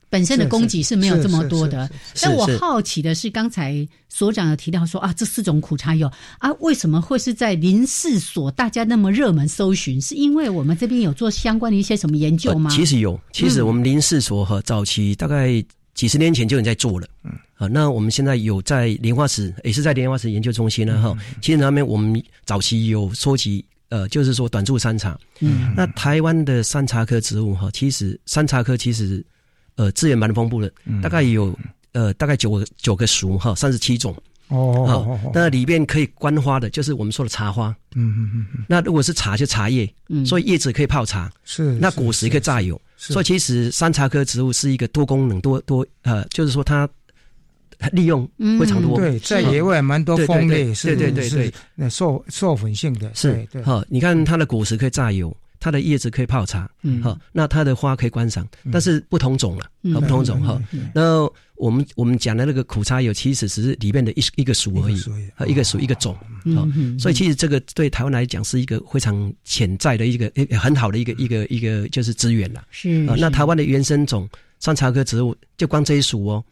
[0.10, 1.90] 本身的供给是没有这么多的，
[2.22, 10.00] 但我好奇的是，刚才所长有提到说啊，这四种苦茶油啊，为什么会是在林试所大家那么热门搜寻？
[10.00, 12.70] 是因为我们这边有做相关的一些什么研究吗？
[12.70, 15.62] 其实有，其实我们林试所和早期大概
[15.96, 17.08] 几十年前就已经在做了。
[17.24, 21.02] 嗯，啊，那我们现在有在莲花池，也是在莲花池研究中心呢。
[21.02, 25.18] 哈，其实那边我们早期有收集，呃，就是说短柱山茶。
[25.42, 29.26] 嗯，那台湾的山茶科植物哈，其实山茶科其实。
[29.76, 31.54] 呃，资源蛮丰富的，大概有
[31.92, 34.16] 呃大概九个九个属哈，三十七种
[34.48, 35.20] 哦。
[35.34, 37.76] 那里面可以观花的，就是我们说的茶花。
[37.96, 38.66] 嗯嗯嗯。
[38.70, 39.92] 那如果是茶，就茶叶。
[40.08, 40.26] 嗯。
[40.26, 41.30] 所以叶子可以泡茶。
[41.44, 41.74] 是。
[41.74, 42.80] 那果实可以榨油。
[42.98, 46.88] 所以其实山茶科植物是一个多功能、多多呃，就是说它
[47.92, 48.26] 利用
[48.60, 48.98] 非常多。
[48.98, 53.12] 对，在野外蛮多风类，对对对对，那授授粉性的。
[53.14, 53.62] 是对。
[53.62, 55.36] 好，你看它的果实可以榨油。
[55.66, 60.62] 它的叶子可以泡茶，嗯，好，那它的花可以观赏，但是不同种了，不同种哈。
[60.94, 65.02] 那我们我们讲的那个苦茶油，其实只是里面的一一个属而已，
[65.50, 66.16] 一个属一个种，
[66.56, 66.68] 好，
[67.00, 72.64] 所以其实这个对台湾来讲是一个非常潜在的一个很好的一个一个一个就是资源了。
[72.70, 76.46] 是啊，那台湾的原生种山茶科植物，就光这一属哦。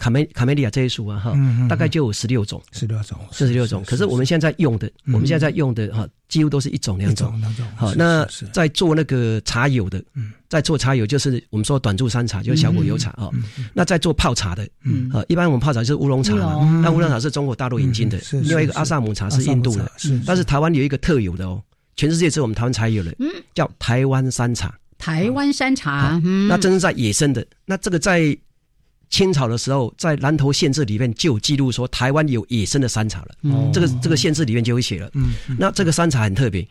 [0.00, 1.36] 卡梅卡梅利亚这一属啊，哈，
[1.68, 3.84] 大概就有十六种，十六种，四十六种。
[3.86, 7.38] 可是我们现在用的，我们现在在用的哈，几乎都是一种两种。
[7.38, 7.66] 两种。
[7.76, 10.02] 好，那在做那个茶油的，
[10.48, 13.28] 在做茶油就是我们说短柱山茶，就是小果油茶啊。
[13.74, 20.18] 那在做泡茶的，嗯，啊，一般我们泡茶是乌龙茶嘛，那乌龙茶是中国大陆引进的，另外一个阿萨姆茶是印度的，是。
[20.24, 21.62] 但是台湾有一个特有的哦，
[21.96, 23.14] 全世界只有我们台湾才有的，
[23.54, 24.74] 叫台湾山茶。
[24.96, 28.34] 台湾山茶，那真是在野生的，那这个在。
[29.10, 33.70] 清朝的时候，在南投县志里面就有记录说，台湾有野生的山茶了。
[33.72, 35.10] 这个这个县志里面就会写了。
[35.58, 36.66] 那这个山茶很特别，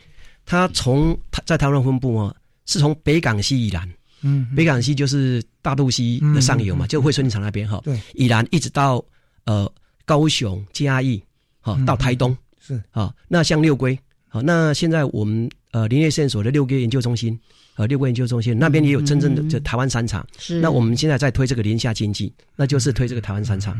[0.45, 2.33] 它从在台湾分布啊，
[2.65, 3.87] 是从北港西以南，
[4.21, 9.03] 嗯，北港西就是大肚溪的上游嘛，就惠春场那边哈，对，以南一直到
[9.43, 9.69] 呃
[10.05, 11.21] 高雄嘉义，
[11.59, 13.13] 哈到台东是啊。
[13.27, 13.99] 那像六龟，
[14.29, 17.37] 好，那现在我们呃林业线所的六龟研究中心。
[17.79, 20.59] 呃，六个研究中心那边也有真正的就台湾山茶，是。
[20.59, 23.73] 那我们现在在推这个林下经济，那就是推这个台湾山茶。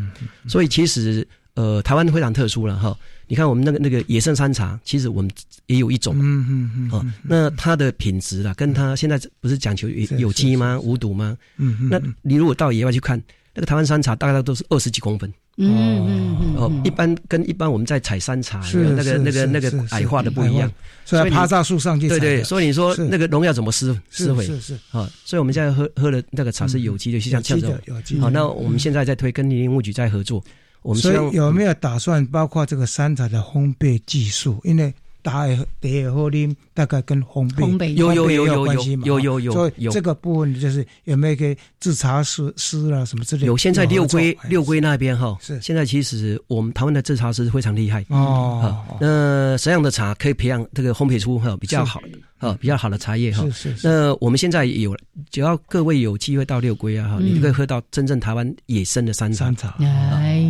[0.48, 2.98] 所以其实呃，台湾非常特殊了哈。
[3.28, 5.30] 你看我们那个那个野生山茶，其实我们
[5.66, 6.90] 也有一种，嗯嗯嗯。
[6.94, 10.80] 哦，那它的品质啦，跟它现在不是讲求有有机吗？
[10.80, 11.38] 无毒吗？
[11.58, 11.90] 嗯嗯。
[11.90, 13.22] 那你如果到野外去看，
[13.54, 15.30] 那个台湾山茶大概都是二十几公分。
[15.62, 20.72] 嗯嗯嗯哦，一般跟一般我们在采山茶那个那个那个矮化的不一样，
[21.04, 22.08] 所以趴在树上去。
[22.08, 24.46] 对对，所以你说那个农药怎么施施肥？
[24.46, 27.82] 是是啊，所以我们现在喝喝的那个茶是有机的，就像这样子。
[27.86, 30.42] 有机好，那我们现在在推跟林务局在合作，
[30.82, 34.60] 我们所以有没有打算包括这个山茶的烘焙技术？
[34.64, 34.94] 因为
[35.30, 39.04] 大也也好啉，大概跟烘焙有有有有关系嘛？
[39.06, 39.52] 有有有。
[39.52, 43.46] 所以这个部分就是有没有给制茶师师啊什么之类？
[43.46, 48.84] 有，现在六龟六龟那边哈，是现在其实我们台湾的制茶师非常厉害哦。
[49.00, 52.10] 那什么样的茶可以培养这个烘焙出哈比较好的？
[52.40, 53.44] 啊，比较好的茶叶哈。
[53.46, 53.88] 是是是。
[53.88, 54.96] 那我们现在有，
[55.30, 59.76] 只要各位有机会到六龟啊哈，你就可以喝到真正台湾野生的山山茶。
[59.80, 60.44] 哎，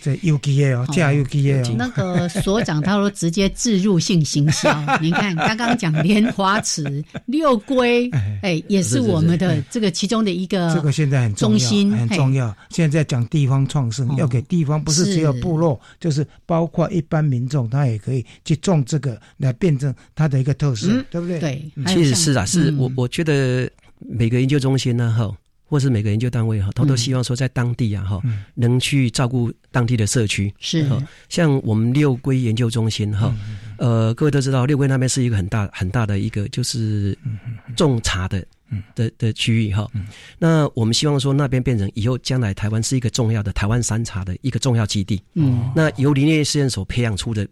[0.00, 1.74] 这有机的哦，这有机的哦。
[1.78, 8.08] 那个所长他说直接置入性行销， 你看刚刚讲莲花池六龟，
[8.42, 10.72] 哎，也是我们的这个其中的一个。
[10.74, 12.56] 这个现在很中心很重要。
[12.70, 20.99] 现在讲地方创生，要给地方不是只有部落，就是包括一般民众，他也可以去种这个来变成它的一个特色。
[21.10, 21.38] 对不对？
[21.38, 25.30] 对，其实是啊，是我我觉得每个研究中心呢，哈，
[25.64, 28.20] 或是每个研究单位哈，他都希望说在当地啊，哈，
[28.54, 30.52] 能去照顾当地的社区。
[30.58, 30.86] 是，
[31.28, 33.34] 像我们六龟研究中心哈，
[33.78, 37.16] 呃，各位都知道，六龟那边是一个很大很大的一个就是
[37.76, 38.44] 种茶的
[38.94, 39.88] 的的区域哈。
[40.38, 45.22] 那我们希望说那边变成以后将来台湾是一个重要的台湾山茶的一个重要基地。
[45.34, 47.46] 嗯，那由林业试验所培养出的。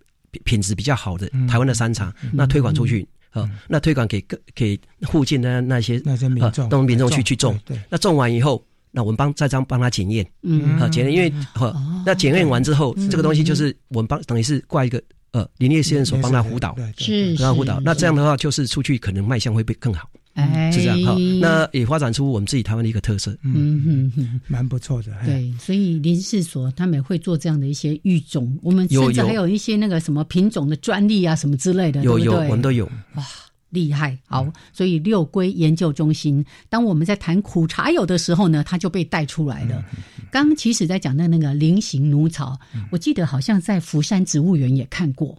[0.45, 3.05] 品质比较好的台湾的山茶，那推广出去。
[3.31, 7.59] 好，那推广给各给附近的那些那些民众，让民众去去种。
[7.91, 10.27] 那种完以后，那我们帮再帮帮他检验。
[10.43, 11.75] 嗯，好检验，因为好，
[12.07, 15.03] 那检验完之后，这个东西就是我们帮等于是挂一个
[15.33, 17.79] 呃林业实验所帮他辅导，是帮他辅导。
[17.81, 20.09] 那这样的话，就是出去可能卖相会被更好。
[20.39, 21.17] 哎，是这样哈。
[21.41, 23.37] 那也发展出我们自己台湾的一个特色。
[23.43, 25.13] 嗯嗯嗯，蛮不错的。
[25.25, 32.87] 对，所以林氏所他们也会做这样的一些育种，我们甚至还有一些那个什么品种的专利啊，什么之类的，有有我们都有。
[33.15, 33.25] 哇，
[33.71, 34.19] 厉害！
[34.27, 39.85] 好，所以六龟研究中心，当我们在谈苦茶油的时候呢，它就被带出来了。
[40.31, 42.59] 刚刚其实在讲的那个菱形奴草，
[42.91, 45.37] 我记得好像在福山植物园也看过。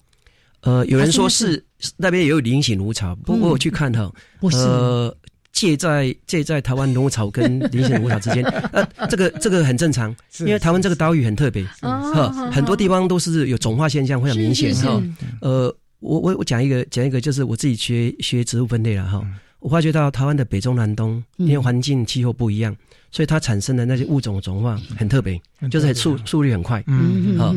[0.61, 1.63] 呃，有人说是
[1.97, 4.11] 那边也有菱形芦草，不过我去看哈，
[4.53, 5.15] 呃，
[5.51, 13.49] 介在介在台湾芦草跟菱形芦草之间， 呃，这个这个很正常，因为台湾这个岛屿很特别，哈，很多地方都是。
[13.49, 15.01] 有种化现象非常明显哈。
[15.41, 19.25] 呃，我我我讲一个讲一个，就是我自己学学植物分类了哈，
[19.59, 22.75] 我发觉到台湾的北中南东，因为环境气候不一样。
[23.11, 25.41] 所以它产生的那些物种种化很特别，
[25.71, 26.83] 就是速速率很快。
[26.85, 27.55] 嗯好，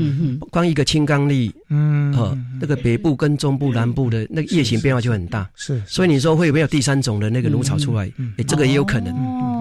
[0.51, 5.47] 光一个青冈栎，嗯，好，那个北部跟中部、南部的那个叶形变化就很大。
[5.55, 8.11] 是，所以你说会有没有第三种的那个芦草出来？
[8.39, 9.15] 哎，这个也有可能，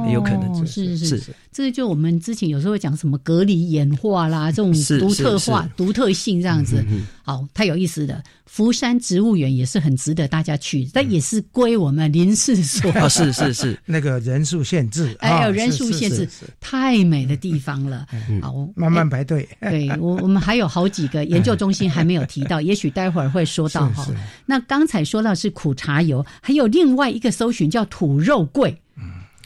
[0.08, 0.52] 也有可能。
[0.66, 6.84] 是是是，这个就我们之前有时候会讲什么隔离演化啦，这种独特化、独特性这样子。
[7.24, 8.22] 好，太有意思了。
[8.45, 12.91] 福山植物园也是很值得大家去，但也是归我们林氏所。
[12.91, 16.28] 啊，是是是， 那个人数限制，哎有人数限制，
[16.60, 18.06] 太美的地方了。
[18.41, 19.47] 好，慢慢排队。
[19.62, 24.06] 对 我，我们还有好几个研究中心还没有提到，也许待会儿会说到哈。
[24.45, 28.78] 那刚才说到是苦茶油，还有另外一个搜寻叫土肉桂。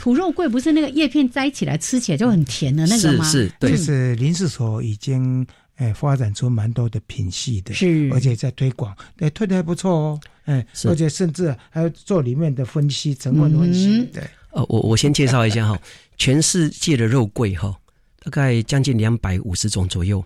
[0.06, 3.26] 土肉桂不是那个叶片摘起来吃起来就很甜的那个吗？
[3.26, 5.44] 是是，对，是林氏所已经。
[5.78, 14.24] 哎，发展出蛮多的品系的，是，而且在推广，哎，推的还不错哦，哎，而且甚至还要做里面的分析，成分分析，对。
[14.52, 15.78] 呃，我我先介绍一下哈，
[16.18, 17.78] 全世界的肉桂哈，
[18.24, 20.24] 大概将近两百五十种左右，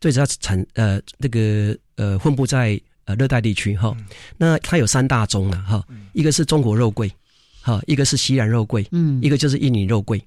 [0.00, 3.96] 最主要产呃那个呃分布在呃热带地区哈，
[4.36, 7.08] 那它有三大宗了哈，一个是中国肉桂，
[7.68, 10.22] 哈，一个是西兰肉桂，嗯，一个就是印尼肉桂。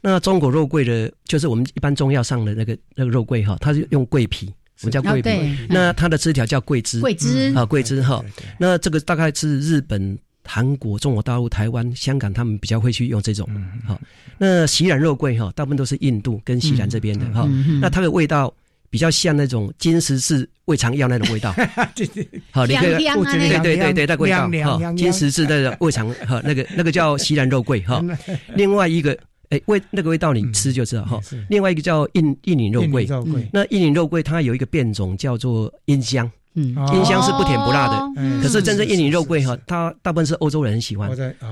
[0.00, 5.30] 那中国肉桂的，就是我们一般中药上的那个那个肉桂哈，它是用桂皮，我们叫桂皮。
[5.68, 8.24] 那它的枝条叫桂枝，桂枝啊，桂枝哈。
[8.58, 13.48] 那这个大概是日本、韩国、中国大陆、台湾、香港，他们比较会去用这种。
[13.86, 14.00] 好，
[14.38, 17.48] 那西兰肉桂哈，大部分都是印度跟西兰这边的哈。
[17.80, 18.52] 那它的味道
[18.90, 21.54] 比较像那种金石氏胃肠药那种味道。
[22.50, 28.02] 好，你可以对对对对，那个味道哈，金石氏的胃肠 哈，那个那个叫西兰肉桂哈。
[28.54, 29.16] 另外一个。
[29.50, 31.20] 哎，味那个味道你吃就知道哈。
[31.48, 33.04] 另外一个叫印印尼肉桂，
[33.52, 38.42] 那印尼肉桂它有一个变种叫做阴香，嗯，阴香是不甜不辣的。
[38.42, 41.08] 可是真正印尼肉桂哈，它大部分是欧洲人很喜欢。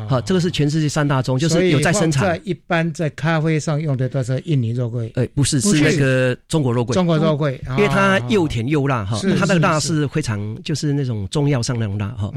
[0.09, 2.24] 好，这个是全世界三大宗，就是有在生产。
[2.24, 5.11] 在一般在咖啡上用的都是印尼肉桂。
[5.14, 5.80] 哎，不是，是。
[5.80, 6.92] 那个中国肉桂。
[6.92, 10.07] 中国肉桂，因为它又甜又辣哈，它那个辣是。
[10.18, 12.32] 非常就是那种中药上那种辣哈。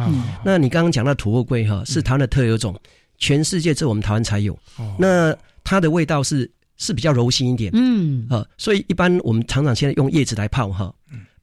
[0.46, 2.80] 那你刚刚讲到土肉桂哈，是台湾的特有种，
[3.18, 4.56] 全世界只有我们台湾才有。
[5.00, 6.48] 那它的味道是
[6.78, 10.94] 是比较柔性一点，嗯，啊，所以一般我们常常现在用叶子来泡哈，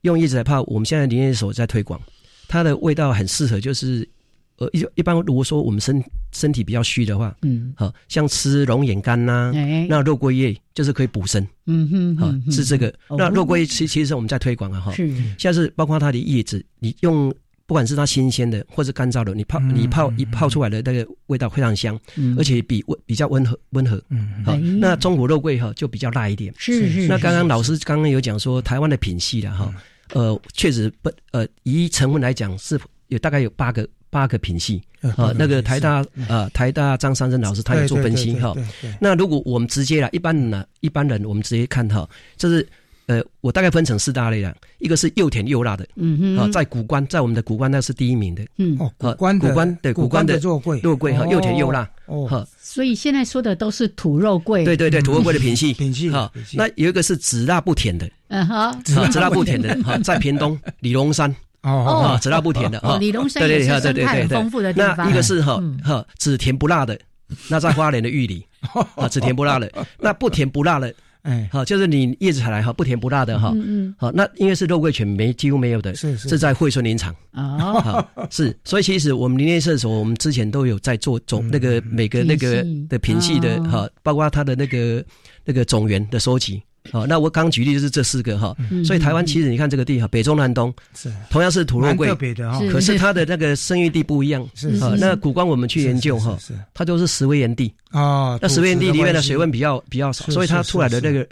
[0.02, 2.00] 用叶子来泡，我们现在林业所在推广，
[2.46, 4.08] 它的味道很适合，就是
[4.56, 9.52] 呃一一般如果说我们身身体比较虚的话，嗯，好像吃龙眼干呐，
[9.88, 17.34] 那肉桂叶就是可以补身，嗯哼，好是这个，那肉桂其其实我们在推广啊哈，是，像是包括它的叶子，你用。
[17.68, 22.00] 不管是它新鲜的或是干燥的，你泡你泡一泡出来的那个味道非常香，
[22.38, 24.02] 而且比温比较温和温和。
[24.42, 26.50] 好，那中国肉桂哈就比较辣一点。
[26.56, 27.06] 是是。
[27.06, 29.70] 那刚刚老师刚刚有讲说台湾的品系的哈，
[30.14, 35.30] 呃，确实不呃，以成分来讲是有大概有八个八个品系啊。
[35.36, 38.56] 那个台大呃台大张三珍老师他也做分析哈。
[38.98, 42.08] 那如果我们直接来一般人呢，一般人我们直接看哈，
[42.38, 42.66] 就是。
[43.08, 67.00] 呃，我大概分成四大类了，一个是又甜又辣的，嗯哼，啊，在古关，在我们的古关那是第一名的，嗯，哦，古关古关对古关的肉桂，肉桂哈，又甜又辣，哦，所以现在说的都是土肉桂，对对对，土肉桂的品系，品系哈，那有一个是只辣不甜的，嗯哈，只辣不甜的，哈，在屏东李龙山，哦，只辣不甜的，哦，李龙山也是生态很丰富的地方，那一个是哈哈只甜不辣的，
[67.48, 68.44] 那在花莲的玉里，
[68.96, 70.94] 啊，只甜不辣的，那不甜不辣的。
[71.22, 77.14] 哎，好，就是你叶子采来哈，不甜不辣的哈，嗯，好，那因为是肉桂犬没几乎没有的，是是在惠顺林场。
[77.32, 85.04] 啊，是，所以其实我们林业社所，我们之前都有在做种那个每个那个的品系的哈，包括它的那个
[85.44, 91.12] 那个种源的收集，好，那我刚举例就是这四个哈，所以台湾其实你看这个地哈，北中南东是。
[91.30, 94.46] 同样是土肉桂，特别的哈，可是它的那个生育地不一样。
[94.54, 96.38] 是啊，那古关我们去研究哈，
[96.72, 97.72] 它都是石灰岩地。
[97.90, 101.26] 啊，那石灰岩地里面的水分比较比较少，所以它出来的那个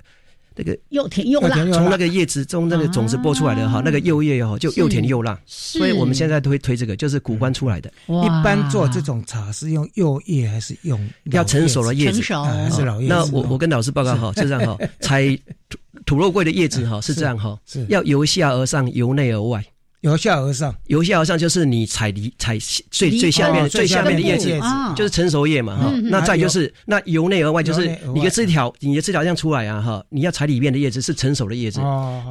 [0.57, 7.93] 那个又甜又辣，从那个叶子中那个种子播出来的哈，那个幼叶哈就又甜又辣，所以我们现在推推这个就是古关出来的。
[8.07, 12.23] 一般做这种茶是用幼叶还是用要成熟的叶子？
[12.45, 13.15] 还是老叶子？
[13.15, 14.49] 那我我跟老师报告哈，是。
[14.49, 15.27] 这样哈， 采
[15.69, 17.15] 土土肉桂的叶子哈是。
[17.15, 19.65] 这样哈，要由下而上，由内而外。
[20.11, 22.59] 由下而上，由下而上就是你采梨采
[22.91, 24.59] 最最下面最下面的叶子，
[24.97, 25.93] 就是成熟叶嘛哈。
[26.05, 31.81] 那再就是那由内而外就是你的枝条，你的枝条这样出来啊哈，你要采里面的叶子是成熟的叶子。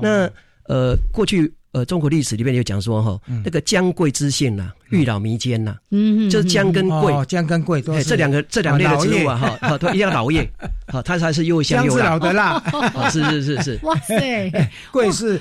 [0.01, 0.29] 那
[0.67, 1.53] 呃过去。
[1.75, 10.49] 呃，中国历史里面有讲说哈，那个姜桂之性呐，玉老弥坚呐，嗯，就是姜跟桂，姜跟桂，哎，这两个这两类的植物啊，哈，好，都一定要老叶，
[10.87, 12.11] 好，它才是又香又辣。
[12.11, 12.63] 老的辣，
[13.11, 13.79] 是是是是。
[13.83, 14.49] 哇塞，
[14.89, 15.37] 桂是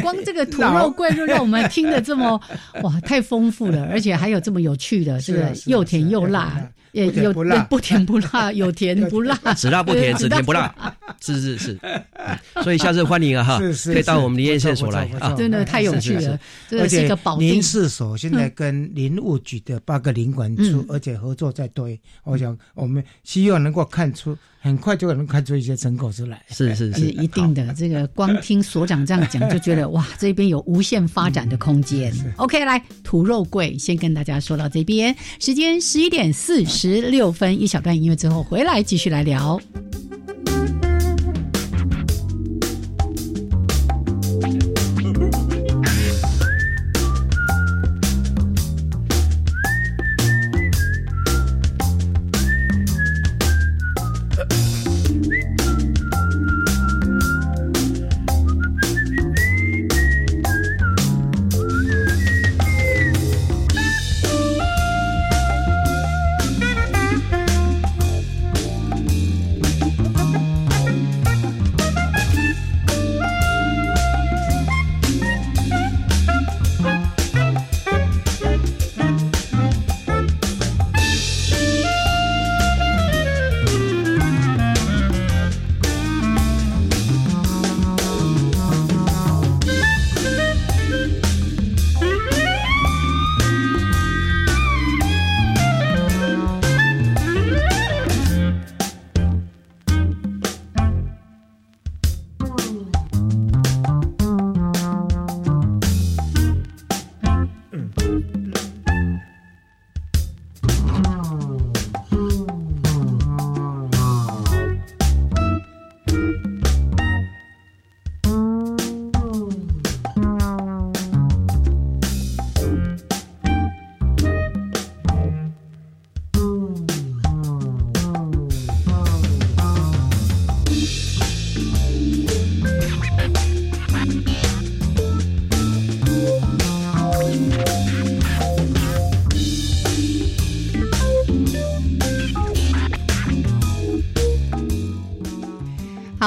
[0.00, 2.40] 光这个土肉桂就让我们听的这么
[2.82, 6.66] 哇，太丰富了，而且还有这么有趣的，这个又甜又辣。
[7.04, 7.32] 也有
[7.68, 10.74] 不甜不辣， 有甜不辣，只辣不甜，只甜不辣，
[11.20, 11.78] 是是是。
[12.62, 16.38] 所以下次欢迎啊哈，可以到我们林业线所来啊，真的太有趣了。
[16.72, 24.36] 而且林试所现在跟林务局的八个林管处，而且合作在推，我想我们希望能够看出。
[24.58, 27.72] 很快就能看出一些成果出来，是是是，一定的。
[27.74, 32.12] 这个光听所长这样讲，就觉得 哇，这边有无限发展的空间。
[32.36, 39.60] OK，来土肉桂，先跟大家说到这边，时间十一点四十十六分，一小段音乐之后回来继续来聊。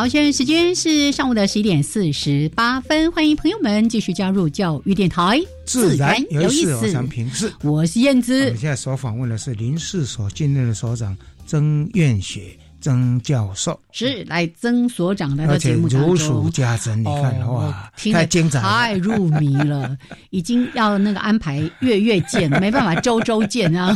[0.09, 6.73] 现在时间是上午的十一点四十八分，欢迎朋友们继续加入教育电台，自然有意思。
[6.73, 8.45] 我是我是燕姿。
[8.45, 19.95] 我们现在所访问的是林氏所兼任的所长曾愿雪曾教授，是来曾所长来到节目如数家珍，你看哇，太精彩，太入迷了，
[20.31, 23.95] 已经要那个安排月月见，没办法周周见啊。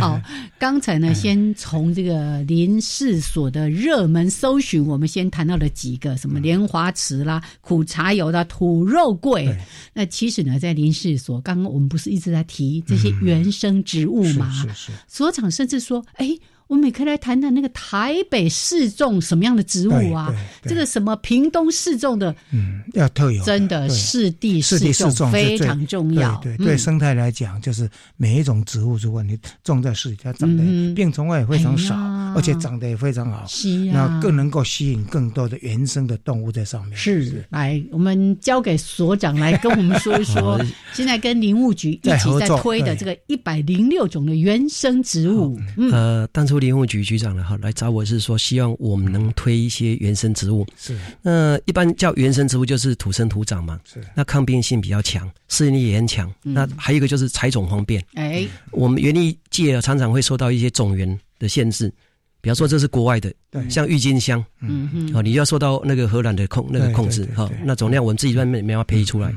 [0.00, 0.20] 好，
[0.58, 9.54] 刚才呢，先从这个林氏所的热门搜寻，我们先谈到了几个，什么莲花池啦、苦茶油啦土肉桂。
[9.92, 14.50] 那其实呢，在林氏所，刚刚我们不是一直在提这些原生植物吗？
[14.52, 14.92] 是是。
[15.06, 16.36] 所长甚至说，哎。
[16.72, 20.34] 我们也可以来谈谈那个台北市种什么样的植物啊？
[20.62, 26.34] 这个什么屏东市种的，嗯，要特有，真的市地市地市种非常重要。
[26.36, 31.94] 对对，生态来讲，就是每一种植物，如果你种在市里，它长得病虫害也非常少，
[32.34, 33.44] 而且长得也非常好，
[33.92, 36.96] 那更能够吸引更多的原生的动物在上面。
[36.96, 40.58] 是，来，我们交给所长来跟我们说一说，
[40.94, 45.60] 现在跟林务局一起在推的这个一百零六种的原生植物。
[45.92, 46.61] 呃，当初。
[46.62, 50.66] 林务局局长了哈，来找我是说，希望我们能推一些原生植物。
[50.78, 53.80] 是，那一般叫原生植物就是土生土长嘛。
[53.84, 56.32] 是，那抗病性比较强，适应力也很强。
[56.42, 58.02] 那还有一个就是采种方便。
[58.14, 61.92] 哎，我们园艺界常常会受到一些种源的限制，
[62.40, 63.32] 比方说这是国外的，
[63.68, 69.34] 像郁金香，嗯嗯，好，你要受到那个荷兰的控那个控制，哈，那总量我们自己外面没法培育出来。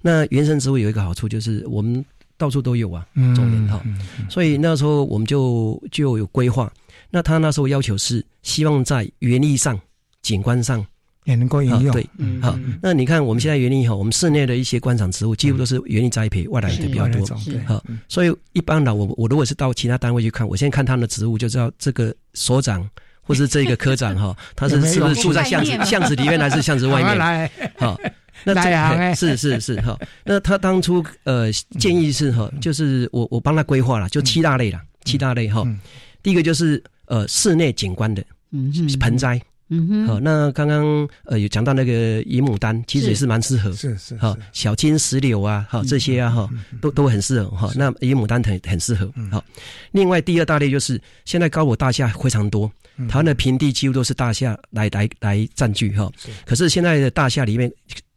[0.00, 2.04] 那原生植物有一个好处就是我们
[2.36, 3.82] 到处都有啊，种莲哈，
[4.28, 6.72] 所以那时候我们就就有规划。
[7.10, 9.78] 那他那时候要求是希望在园艺上、
[10.22, 10.84] 景观上。
[11.24, 12.04] 也能够应用对，
[12.40, 12.58] 好。
[12.82, 17.24] 那你看我们现在园艺哈，我们室内的一些观赏植物几乎都是园艺栽培外来的比较多，
[17.64, 17.80] 好。
[18.08, 22.84] 所以一般的我我如果是到其他单位去看，我现在看他们的植物就知道这个所长
[23.20, 27.16] 或是这个科长哈，他是是不是住在巷子巷子里面还是巷子外面？
[27.16, 27.96] 来，好。
[28.44, 29.98] 那这是是是哈。
[30.24, 35.66] 那他当初呃建议是哈，就是我我帮他规划了，就七大类了，七大类哈。
[36.22, 39.40] 第一个就是呃室内景观的，嗯，盆栽。
[39.74, 41.92] 嗯哼，好，那刚刚呃有讲到那个
[42.24, 47.72] 野牡丹，其实也是蛮适合，是是，好，小金石榴啊，好这些啊哈，都都很适合哈。
[47.74, 49.42] 那野牡丹很很适合，好。
[49.92, 52.70] 另外第二大类就是现在高楼大厦非常多，
[53.08, 56.12] 台湾的平地几乎都是大厦来来来占据哈。
[56.44, 57.72] 可是现在的大厦里面。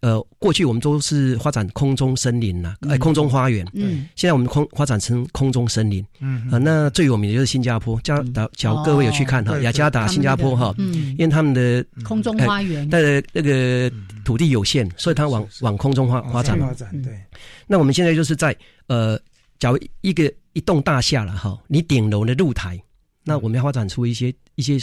[0.06, 3.66] 呃，过去我们都是发展空中森林呐，哎，空中花园。
[3.74, 6.06] 嗯，现在我们空发展成空中森林。
[6.20, 11.16] 嗯，啊，那最有名的就是新加坡，叫叫各位有去看哈，雅加达新加坡哈，嗯。
[11.18, 13.91] 因为他们的空中花园，的那个
[14.24, 16.60] 土地有限，所以它往往空中发发展。
[16.60, 17.20] 发展对。
[17.66, 19.20] 那我们现在就是在呃，
[19.58, 22.80] 假如一个一栋大厦了哈，你顶楼的露台，
[23.24, 24.78] 那我们要发展出一些一些。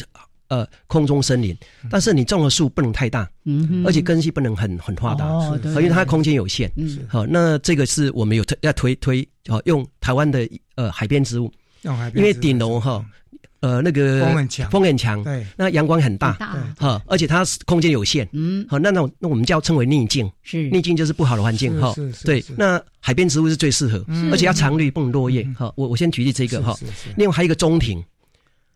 [0.52, 1.56] 呃，空中森林，
[1.90, 11.50] 但是你种的树不能太大，嗯，而且根系不能很很发达，哦，因为它空间有限，嗯，好，那这个是我们有推要推推，好用台湾的呃海边植物，
[11.84, 13.02] 用海边，因为顶楼哈，
[13.60, 16.34] 呃那个风很强，风很强，对，那阳光很大，
[16.76, 20.68] 哈，而且它空间有限，嗯，好，那那那我们叫称为逆境，是。
[20.68, 21.94] 逆境就是不好的环境，哈，
[22.26, 26.78] 对，那海边植物是最适合，而且要常绿不能落叶，哈，我我先举例这个哈，
[27.16, 28.04] 另外还有一个中庭。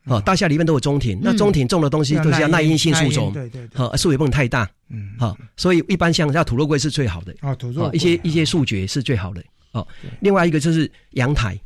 [0.07, 9.43] 哦，大厦里面都有中庭，那中庭种的东西都是要耐阴性树种，对对，好树也不能太大，嗯，好，所以一般像像土肉桂是最好的，啊，土肉一些一些树蕨是最好的，
[9.73, 9.85] 哦，
[10.21, 11.59] 另外一个就是阳台，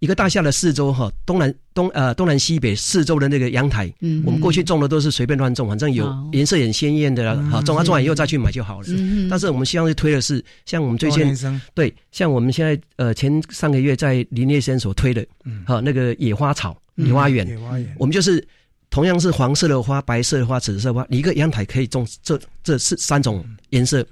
[0.00, 11.32] 一个大厦的四周哈，东南东呃东南西北四周的那个阳台，嗯，我们过去种的都是随便乱种，反正有颜色很鲜艳的啦，好种完种完以后再去买就好了，嗯但是我们希望是推的是像我们最近
[11.74, 16.76] 对，像我们现在呃前上个月在林业生所推的，嗯，好那个野花草。
[16.98, 17.46] 野花园，
[17.96, 18.46] 我们就是
[18.90, 24.06] 同样是黄色的花、白色的花、紫色花，你一个阳台可以种这这是三种颜色。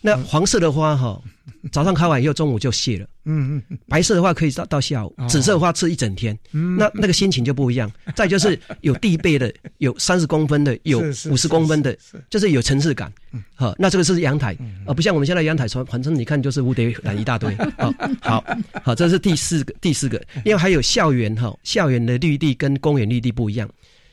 [0.00, 1.20] 那黄色的花哈，
[1.72, 3.06] 早上开完以后中午就谢了。
[3.24, 3.78] 嗯嗯。
[3.88, 6.38] 白色的话可以到到下午，紫色的话吃一整天。
[6.52, 6.76] 嗯。
[6.76, 7.90] 那那个心情就不一样。
[8.14, 11.96] 再就是 有地背的，有三十公分的，有五十公分的，
[12.30, 13.12] 就是有层次感。
[13.54, 17.54] 好，那这个是阳台啊，不像我们现在阳台，从反正你看就是蝴蝶兰一大堆。
[17.76, 17.92] 好，
[18.22, 18.44] 好，
[18.84, 23.68] 好，这是第四个，第四个，因为还有校园哈，校园的绿地跟公园绿地不一样。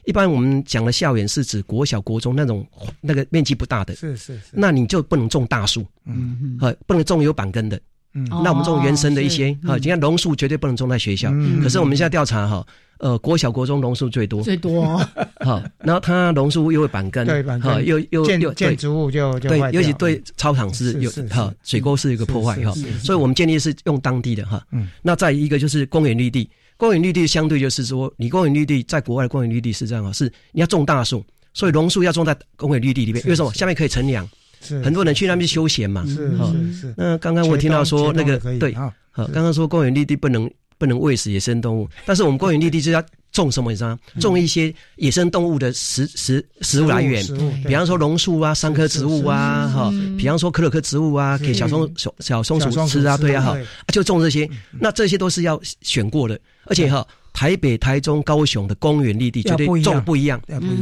[0.06, 2.66] 一般我们讲的校园是指国小、国中那种
[3.02, 6.58] 那个面积不大的，是是是，那你就不能种大树，嗯。
[6.62, 7.80] 嗯，不能种有板根的，
[8.14, 12.66] 嗯，那我们种原生的一些，哈，你看榕树绝对不能种在学校，可是我们现在调查哈，
[13.00, 14.98] 呃，国小、国中榕树最多，最多，
[15.42, 26.50] 好，然后它榕树又会板根，对板根，又又又建筑物就对，尤其对操场是有哈水沟是一个破坏哈，所以我们建议是用当地的哈，嗯，那再一个就是公园绿地。
[26.78, 31.24] 公园绿地相对就是说，你公园绿地在国外的公园绿地是这样啊，是你要种大树，
[31.54, 33.54] 所以榕树要种在公园绿地里面，为什么？
[33.54, 34.28] 下面可以乘凉，
[34.62, 36.94] 是很多人去那边休闲嘛，是是是。
[36.98, 38.92] 那刚刚我听到说那个对，好，
[39.28, 43.72] 刚刚说公园绿地不能不能喂食野生动物，但是我们公园绿地就要种什么？
[43.72, 44.00] 你知道吗？
[44.20, 47.26] 种一些野生动物的食食食物来源，
[47.66, 53.58] 比方说榕树啊、桑科植物啊，哈，比方说可可科植物啊，给小松小小松鼠吃啊，对啊，哈，
[53.88, 54.50] 就种这些，
[54.80, 56.40] 那这些都是要选过的。
[56.66, 60.42] 而且哈，台北、台中、高雄的公园绿地绝对种不一样。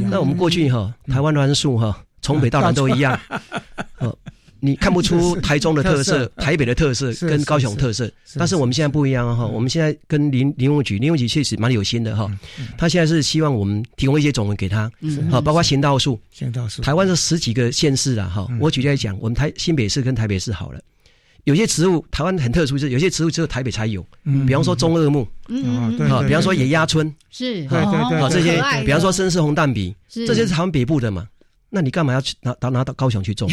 [0.09, 3.19] 那我们过去哈，台湾栾树哈，从北到南都一样。
[4.63, 8.09] 呃，你看不出 台中的特色、台北的特色跟高雄特色。
[8.35, 12.31] 但是我们现在不一样哈，我们现在跟林林务局，林务局确实蛮有心的哈。
[12.77, 14.89] 他现在是希望我们提供一些种子给他，
[15.29, 16.19] 好，包括行道树。
[16.31, 16.81] 行道树。
[16.81, 18.47] 台湾是十几个县市啊，哈。
[18.59, 20.79] 我举例来讲，我们台新北市跟台北市好了。
[21.43, 31.27] 有些植物台湾很特殊，是有些植物只有台北才有，嗯，比方说中二木，嗯，对，比方说野鸭春，是，对对对，好这些，比方说绅士红蛋笔，这些是台湾北部的嘛？
[31.75, 33.49] 那你干嘛要去拿拿拿到高雄去种？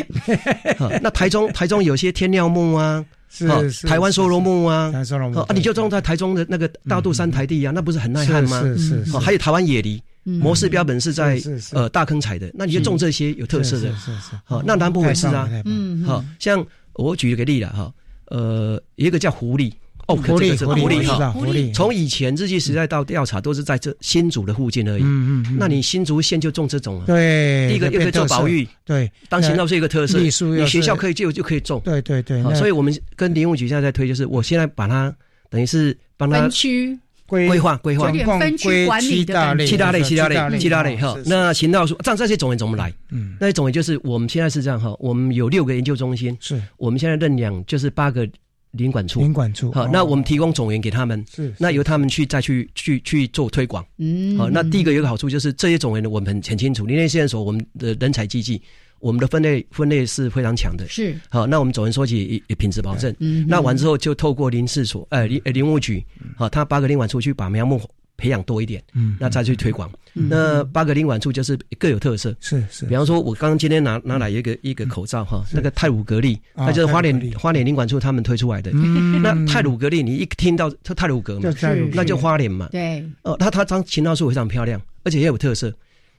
[1.01, 3.49] 那台中台中有些天料木啊，是
[3.87, 8.61] 台湾梭罗木啊，啊，你就种在台中的那个大肚山台地啊，那不是很耐旱吗？
[8.61, 11.41] 是是是，还有台湾野梨，模式标本是在
[11.73, 16.63] 呃大坑采的，那你就种这些有特色的，是是，好，那南部也是啊，嗯，好像
[16.93, 17.93] 我举一个例了哈。
[18.27, 19.73] 呃，一个叫狐狸
[20.11, 21.71] 哦，福利福利哈，福利。
[21.73, 25.03] 从以前日据时代到调查，都是在这新竹的附近而已。
[25.03, 25.57] 嗯嗯。
[25.59, 27.07] 那你新竹县就种这种啊？
[27.07, 27.69] 对。
[27.69, 29.11] 第一个又可以做保育，对。
[29.29, 30.31] 当行道是一个特色，你
[30.67, 31.81] 学校可以就就可以种。
[31.85, 32.43] 对对对。
[32.55, 35.15] 所以我们跟林务局现在在推，就是我现在把它
[35.49, 41.17] 等于是帮他分区规划规划，分区管理的大类，七大类七大类七大类哈。
[41.27, 42.93] 那行道树，像这些种类怎么来？
[43.11, 48.29] 嗯，那些种源就是我们现在是这样哈，我们有六个研究中心，是我们现在认养就是八个。
[48.73, 58.63] 林管处，林管处，好，那我们提供种源给他们，是，那由他们去再去去去做推广，嗯，好，那第一个有一个好处就是这些种源呢，我们很很清楚，林业试验所我们的人才济济，
[59.01, 66.05] 我们的分类分类是非常强的，是，好，那我们种源收集也品质保证，嗯，那完之后就透过林事所，呃林林务局，
[66.37, 67.81] 好，他八个林管处去把苗木。
[68.21, 69.91] 培养多一点，嗯，那再去推广。
[70.13, 72.85] 那八个领馆处就是各有特色，是是。
[72.85, 78.71] 比方说，我刚刚今天拿拿来一个一个口罩哈，那个泰鲁格力，那就是花莲花莲领馆处他们推出来的。
[78.73, 81.51] 那泰鲁格力，你一听到它泰鲁格嘛，
[81.95, 82.69] 那就花莲嘛。
[82.71, 83.03] 对。
[83.23, 85.73] 哦，它它张琴道树非常漂亮，而且也有特色。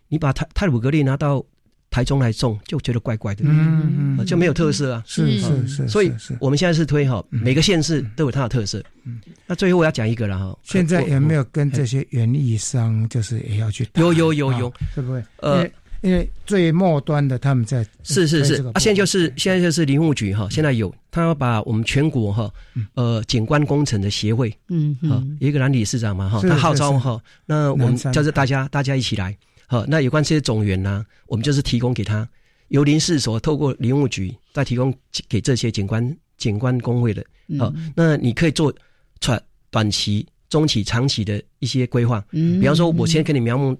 [0.07, 1.45] 你把泰泰鲁格力拿到。
[1.91, 8.81] 台中来种就觉得怪怪的，嗯嗯，就没有特色啊，是是是，所以我们现在是推哈，每个县市都有它的特色。
[9.03, 13.85] 嗯，那最后我要讲一个了哈，现在有没有跟这些园艺商，就是也要去？
[13.95, 15.21] 有有有有，会不会？
[15.41, 15.67] 呃，
[15.99, 18.63] 因为最末端的他们在是是是。
[18.73, 22.49] 啊，现在就是现在就是林务局哈，现在有他要把我们全国哈，
[22.93, 29.37] 呃，景观工程的协会，嗯嗯，一个男理事长嘛哈，他号召哈，那我们叫做大家大家一起来。
[29.71, 32.27] 好，那有关这些种源呢，我们就是提供给他，
[32.67, 34.93] 由林市所透过林务局再提供
[35.29, 37.25] 给这些景观景观工会的。
[37.57, 38.73] 好，那你可以做
[39.21, 42.21] 短短期、中期、长期的一些规划。
[42.31, 43.73] 嗯，比方说，我先给你苗木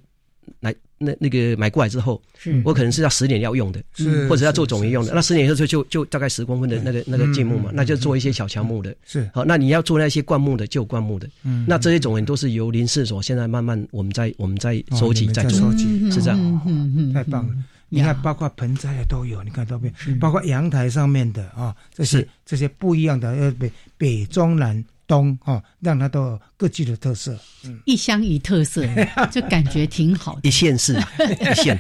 [0.62, 0.74] 来。
[1.02, 2.22] 那那个买过来之后，
[2.64, 3.82] 我可能是要十年要用的，
[4.30, 5.12] 或者要做种源用的。
[5.14, 8.96] 那十年以后就就就大概十公分的那个那个径木嘛，那就做一些小乔木的。
[9.06, 9.30] 是。
[9.34, 11.28] 好，那你要做那些灌木的，就灌木的。
[11.44, 16.40] 嗯，那这些种源都是由林氏所现在慢慢我们在我们在收集在收集，是这样。
[16.66, 17.56] 嗯嗯，太棒了！
[17.90, 24.84] 你看，包括盆栽的都有，你看都没有，包括阳台上面的啊，这些这些不一样的，呃，北北中南。
[25.12, 27.38] 东哦，让它都各具的特色，
[27.84, 28.88] 一乡一特色，
[29.30, 30.48] 就感觉挺好的。
[30.48, 30.96] 一县市
[31.42, 31.78] 一县，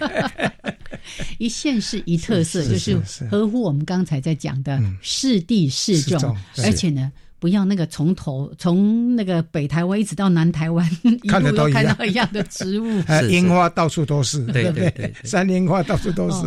[1.40, 7.10] 一县市一特色，就是合乎我们刚才在讲的适地适种，而且呢，
[7.40, 10.86] 不要那个从头从那个北台湾一直到南台湾，
[11.30, 16.46] 看得到看到一样的植物，樱花到处都是，对对对，山樱花到处都是。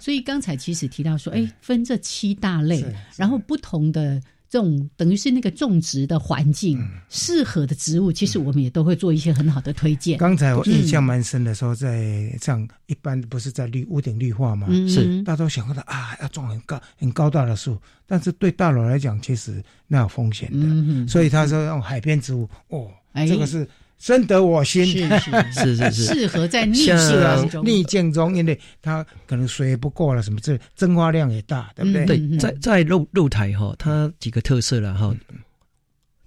[0.00, 2.82] 所以刚才其实提到说，哎，分这七大类，
[3.16, 4.18] 然后不同的。
[4.52, 6.78] 这种等于是那个种植的环境
[7.08, 10.18] 适合的植物，其实我们也都会做一些很好的推荐。
[10.18, 21.08] 刚才我印象蛮深的，说在像一般不是在绿屋顶绿化嘛，是大家都想到啊，要种很高很高大的树，但是对大楼来讲，其实那有风险的。
[21.08, 22.90] 所以他说用海边植物，哦，
[23.26, 23.66] 这个是。
[24.02, 25.00] 深得我心，是
[25.54, 25.76] 是。
[25.76, 32.04] 是是，适合在逆境中，逆境中，因为它可能水不够了，什么这蒸发量也大，对不对？
[32.04, 35.14] 对，在在露露台哈，它几个特色了哈，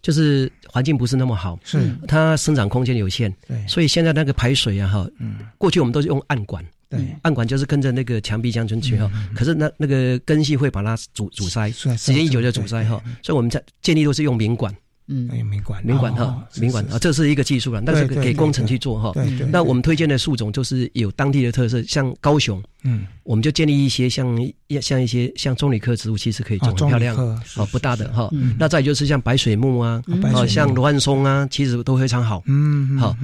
[0.02, 1.94] 就是环境不是那么好，是。
[2.08, 14.74] 它生长空间有限，对，所以现在那个排水啊哈，嗯，过去我们都是用暗管，对，暗管就是跟着那个墙壁将进去哈，可是那那个根系会把它阻阻塞，时间一久就阻塞哈，所以我们在建立都是用明管。
[15.08, 19.14] 嗯，没管没管哈，没管啊，这是一个技术了，但是给工程去做哈。
[19.52, 24.26] 那我们推荐的树种就是有当地的特色，像高雄，嗯，我们就建立一些像
[24.82, 27.16] 像一些像棕榈科植物，其实可以种很漂亮，
[27.56, 28.28] 哦，不大的哈。
[28.58, 30.02] 那再就是像白水木啊，
[30.34, 32.42] 哦，像罗汉松啊，其实都非常好。
[32.48, 33.16] 嗯，好，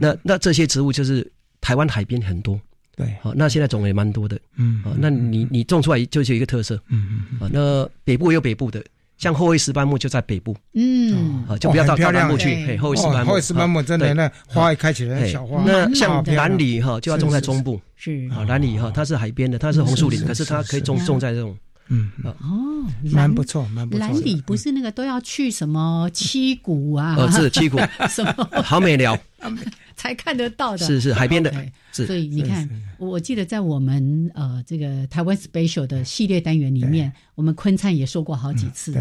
[0.00, 2.60] 那那这些植物就是台湾海边很多，
[2.96, 4.36] 对，好，那现在种也蛮多的。
[4.56, 6.74] 嗯，好，那你你种出来就是一个特色。
[6.88, 8.84] 嗯嗯，啊，那北部有北部的。
[9.20, 12.66] 像后卫石斑木就在北部，嗯，就不要到南部去。
[12.66, 15.62] 嘿，后卫石斑木，后卫石斑木真的那花一开起来，小花。
[15.66, 17.78] 那像蓝李哈，就要种在中部。
[17.96, 21.54] 是啊，蓝李哈，它是海边的，它是红树林，可是它可以种种在这种。
[21.90, 24.06] 嗯哦，蛮不错，蛮不错。
[24.06, 27.16] 蓝李不是那个都要去什么七谷啊？
[27.18, 27.78] 呃，是七谷，
[28.08, 28.32] 什么
[28.62, 29.18] 好美聊。
[29.96, 31.52] 才看得到的，是是海边的，
[31.92, 32.68] 所以你看，
[32.98, 38.92] 我记得在我们呃这个台湾 special 的系列单元里面，我们昆灿也说过好几次。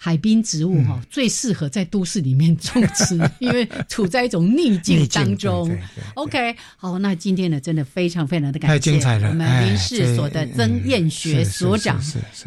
[0.00, 5.76] 海滨植物哈，最适合在都市里面种植， 因为处在一种逆境当中。
[6.14, 9.28] OK，好，那今天呢，真的非常非常的感谢，太精彩了。
[9.30, 12.00] 我们林氏所的曾艳学所长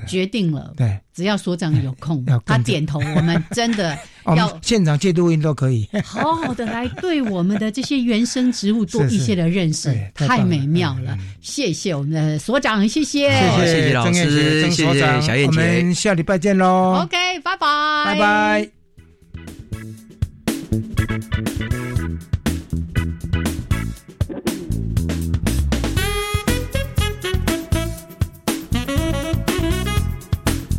[0.08, 3.98] 决定了，对，只要所长有空， 他点头，我们真的
[4.36, 11.18] 要现场借录音都可以，好好的来对我们的这些原生植物做一些的认识， 太美妙了。
[11.42, 17.02] 谢谢我们的所长，谢谢谢谢老师，谢谢所长，我们下礼拜见喽。
[17.04, 18.70] OK，拜拜，拜拜。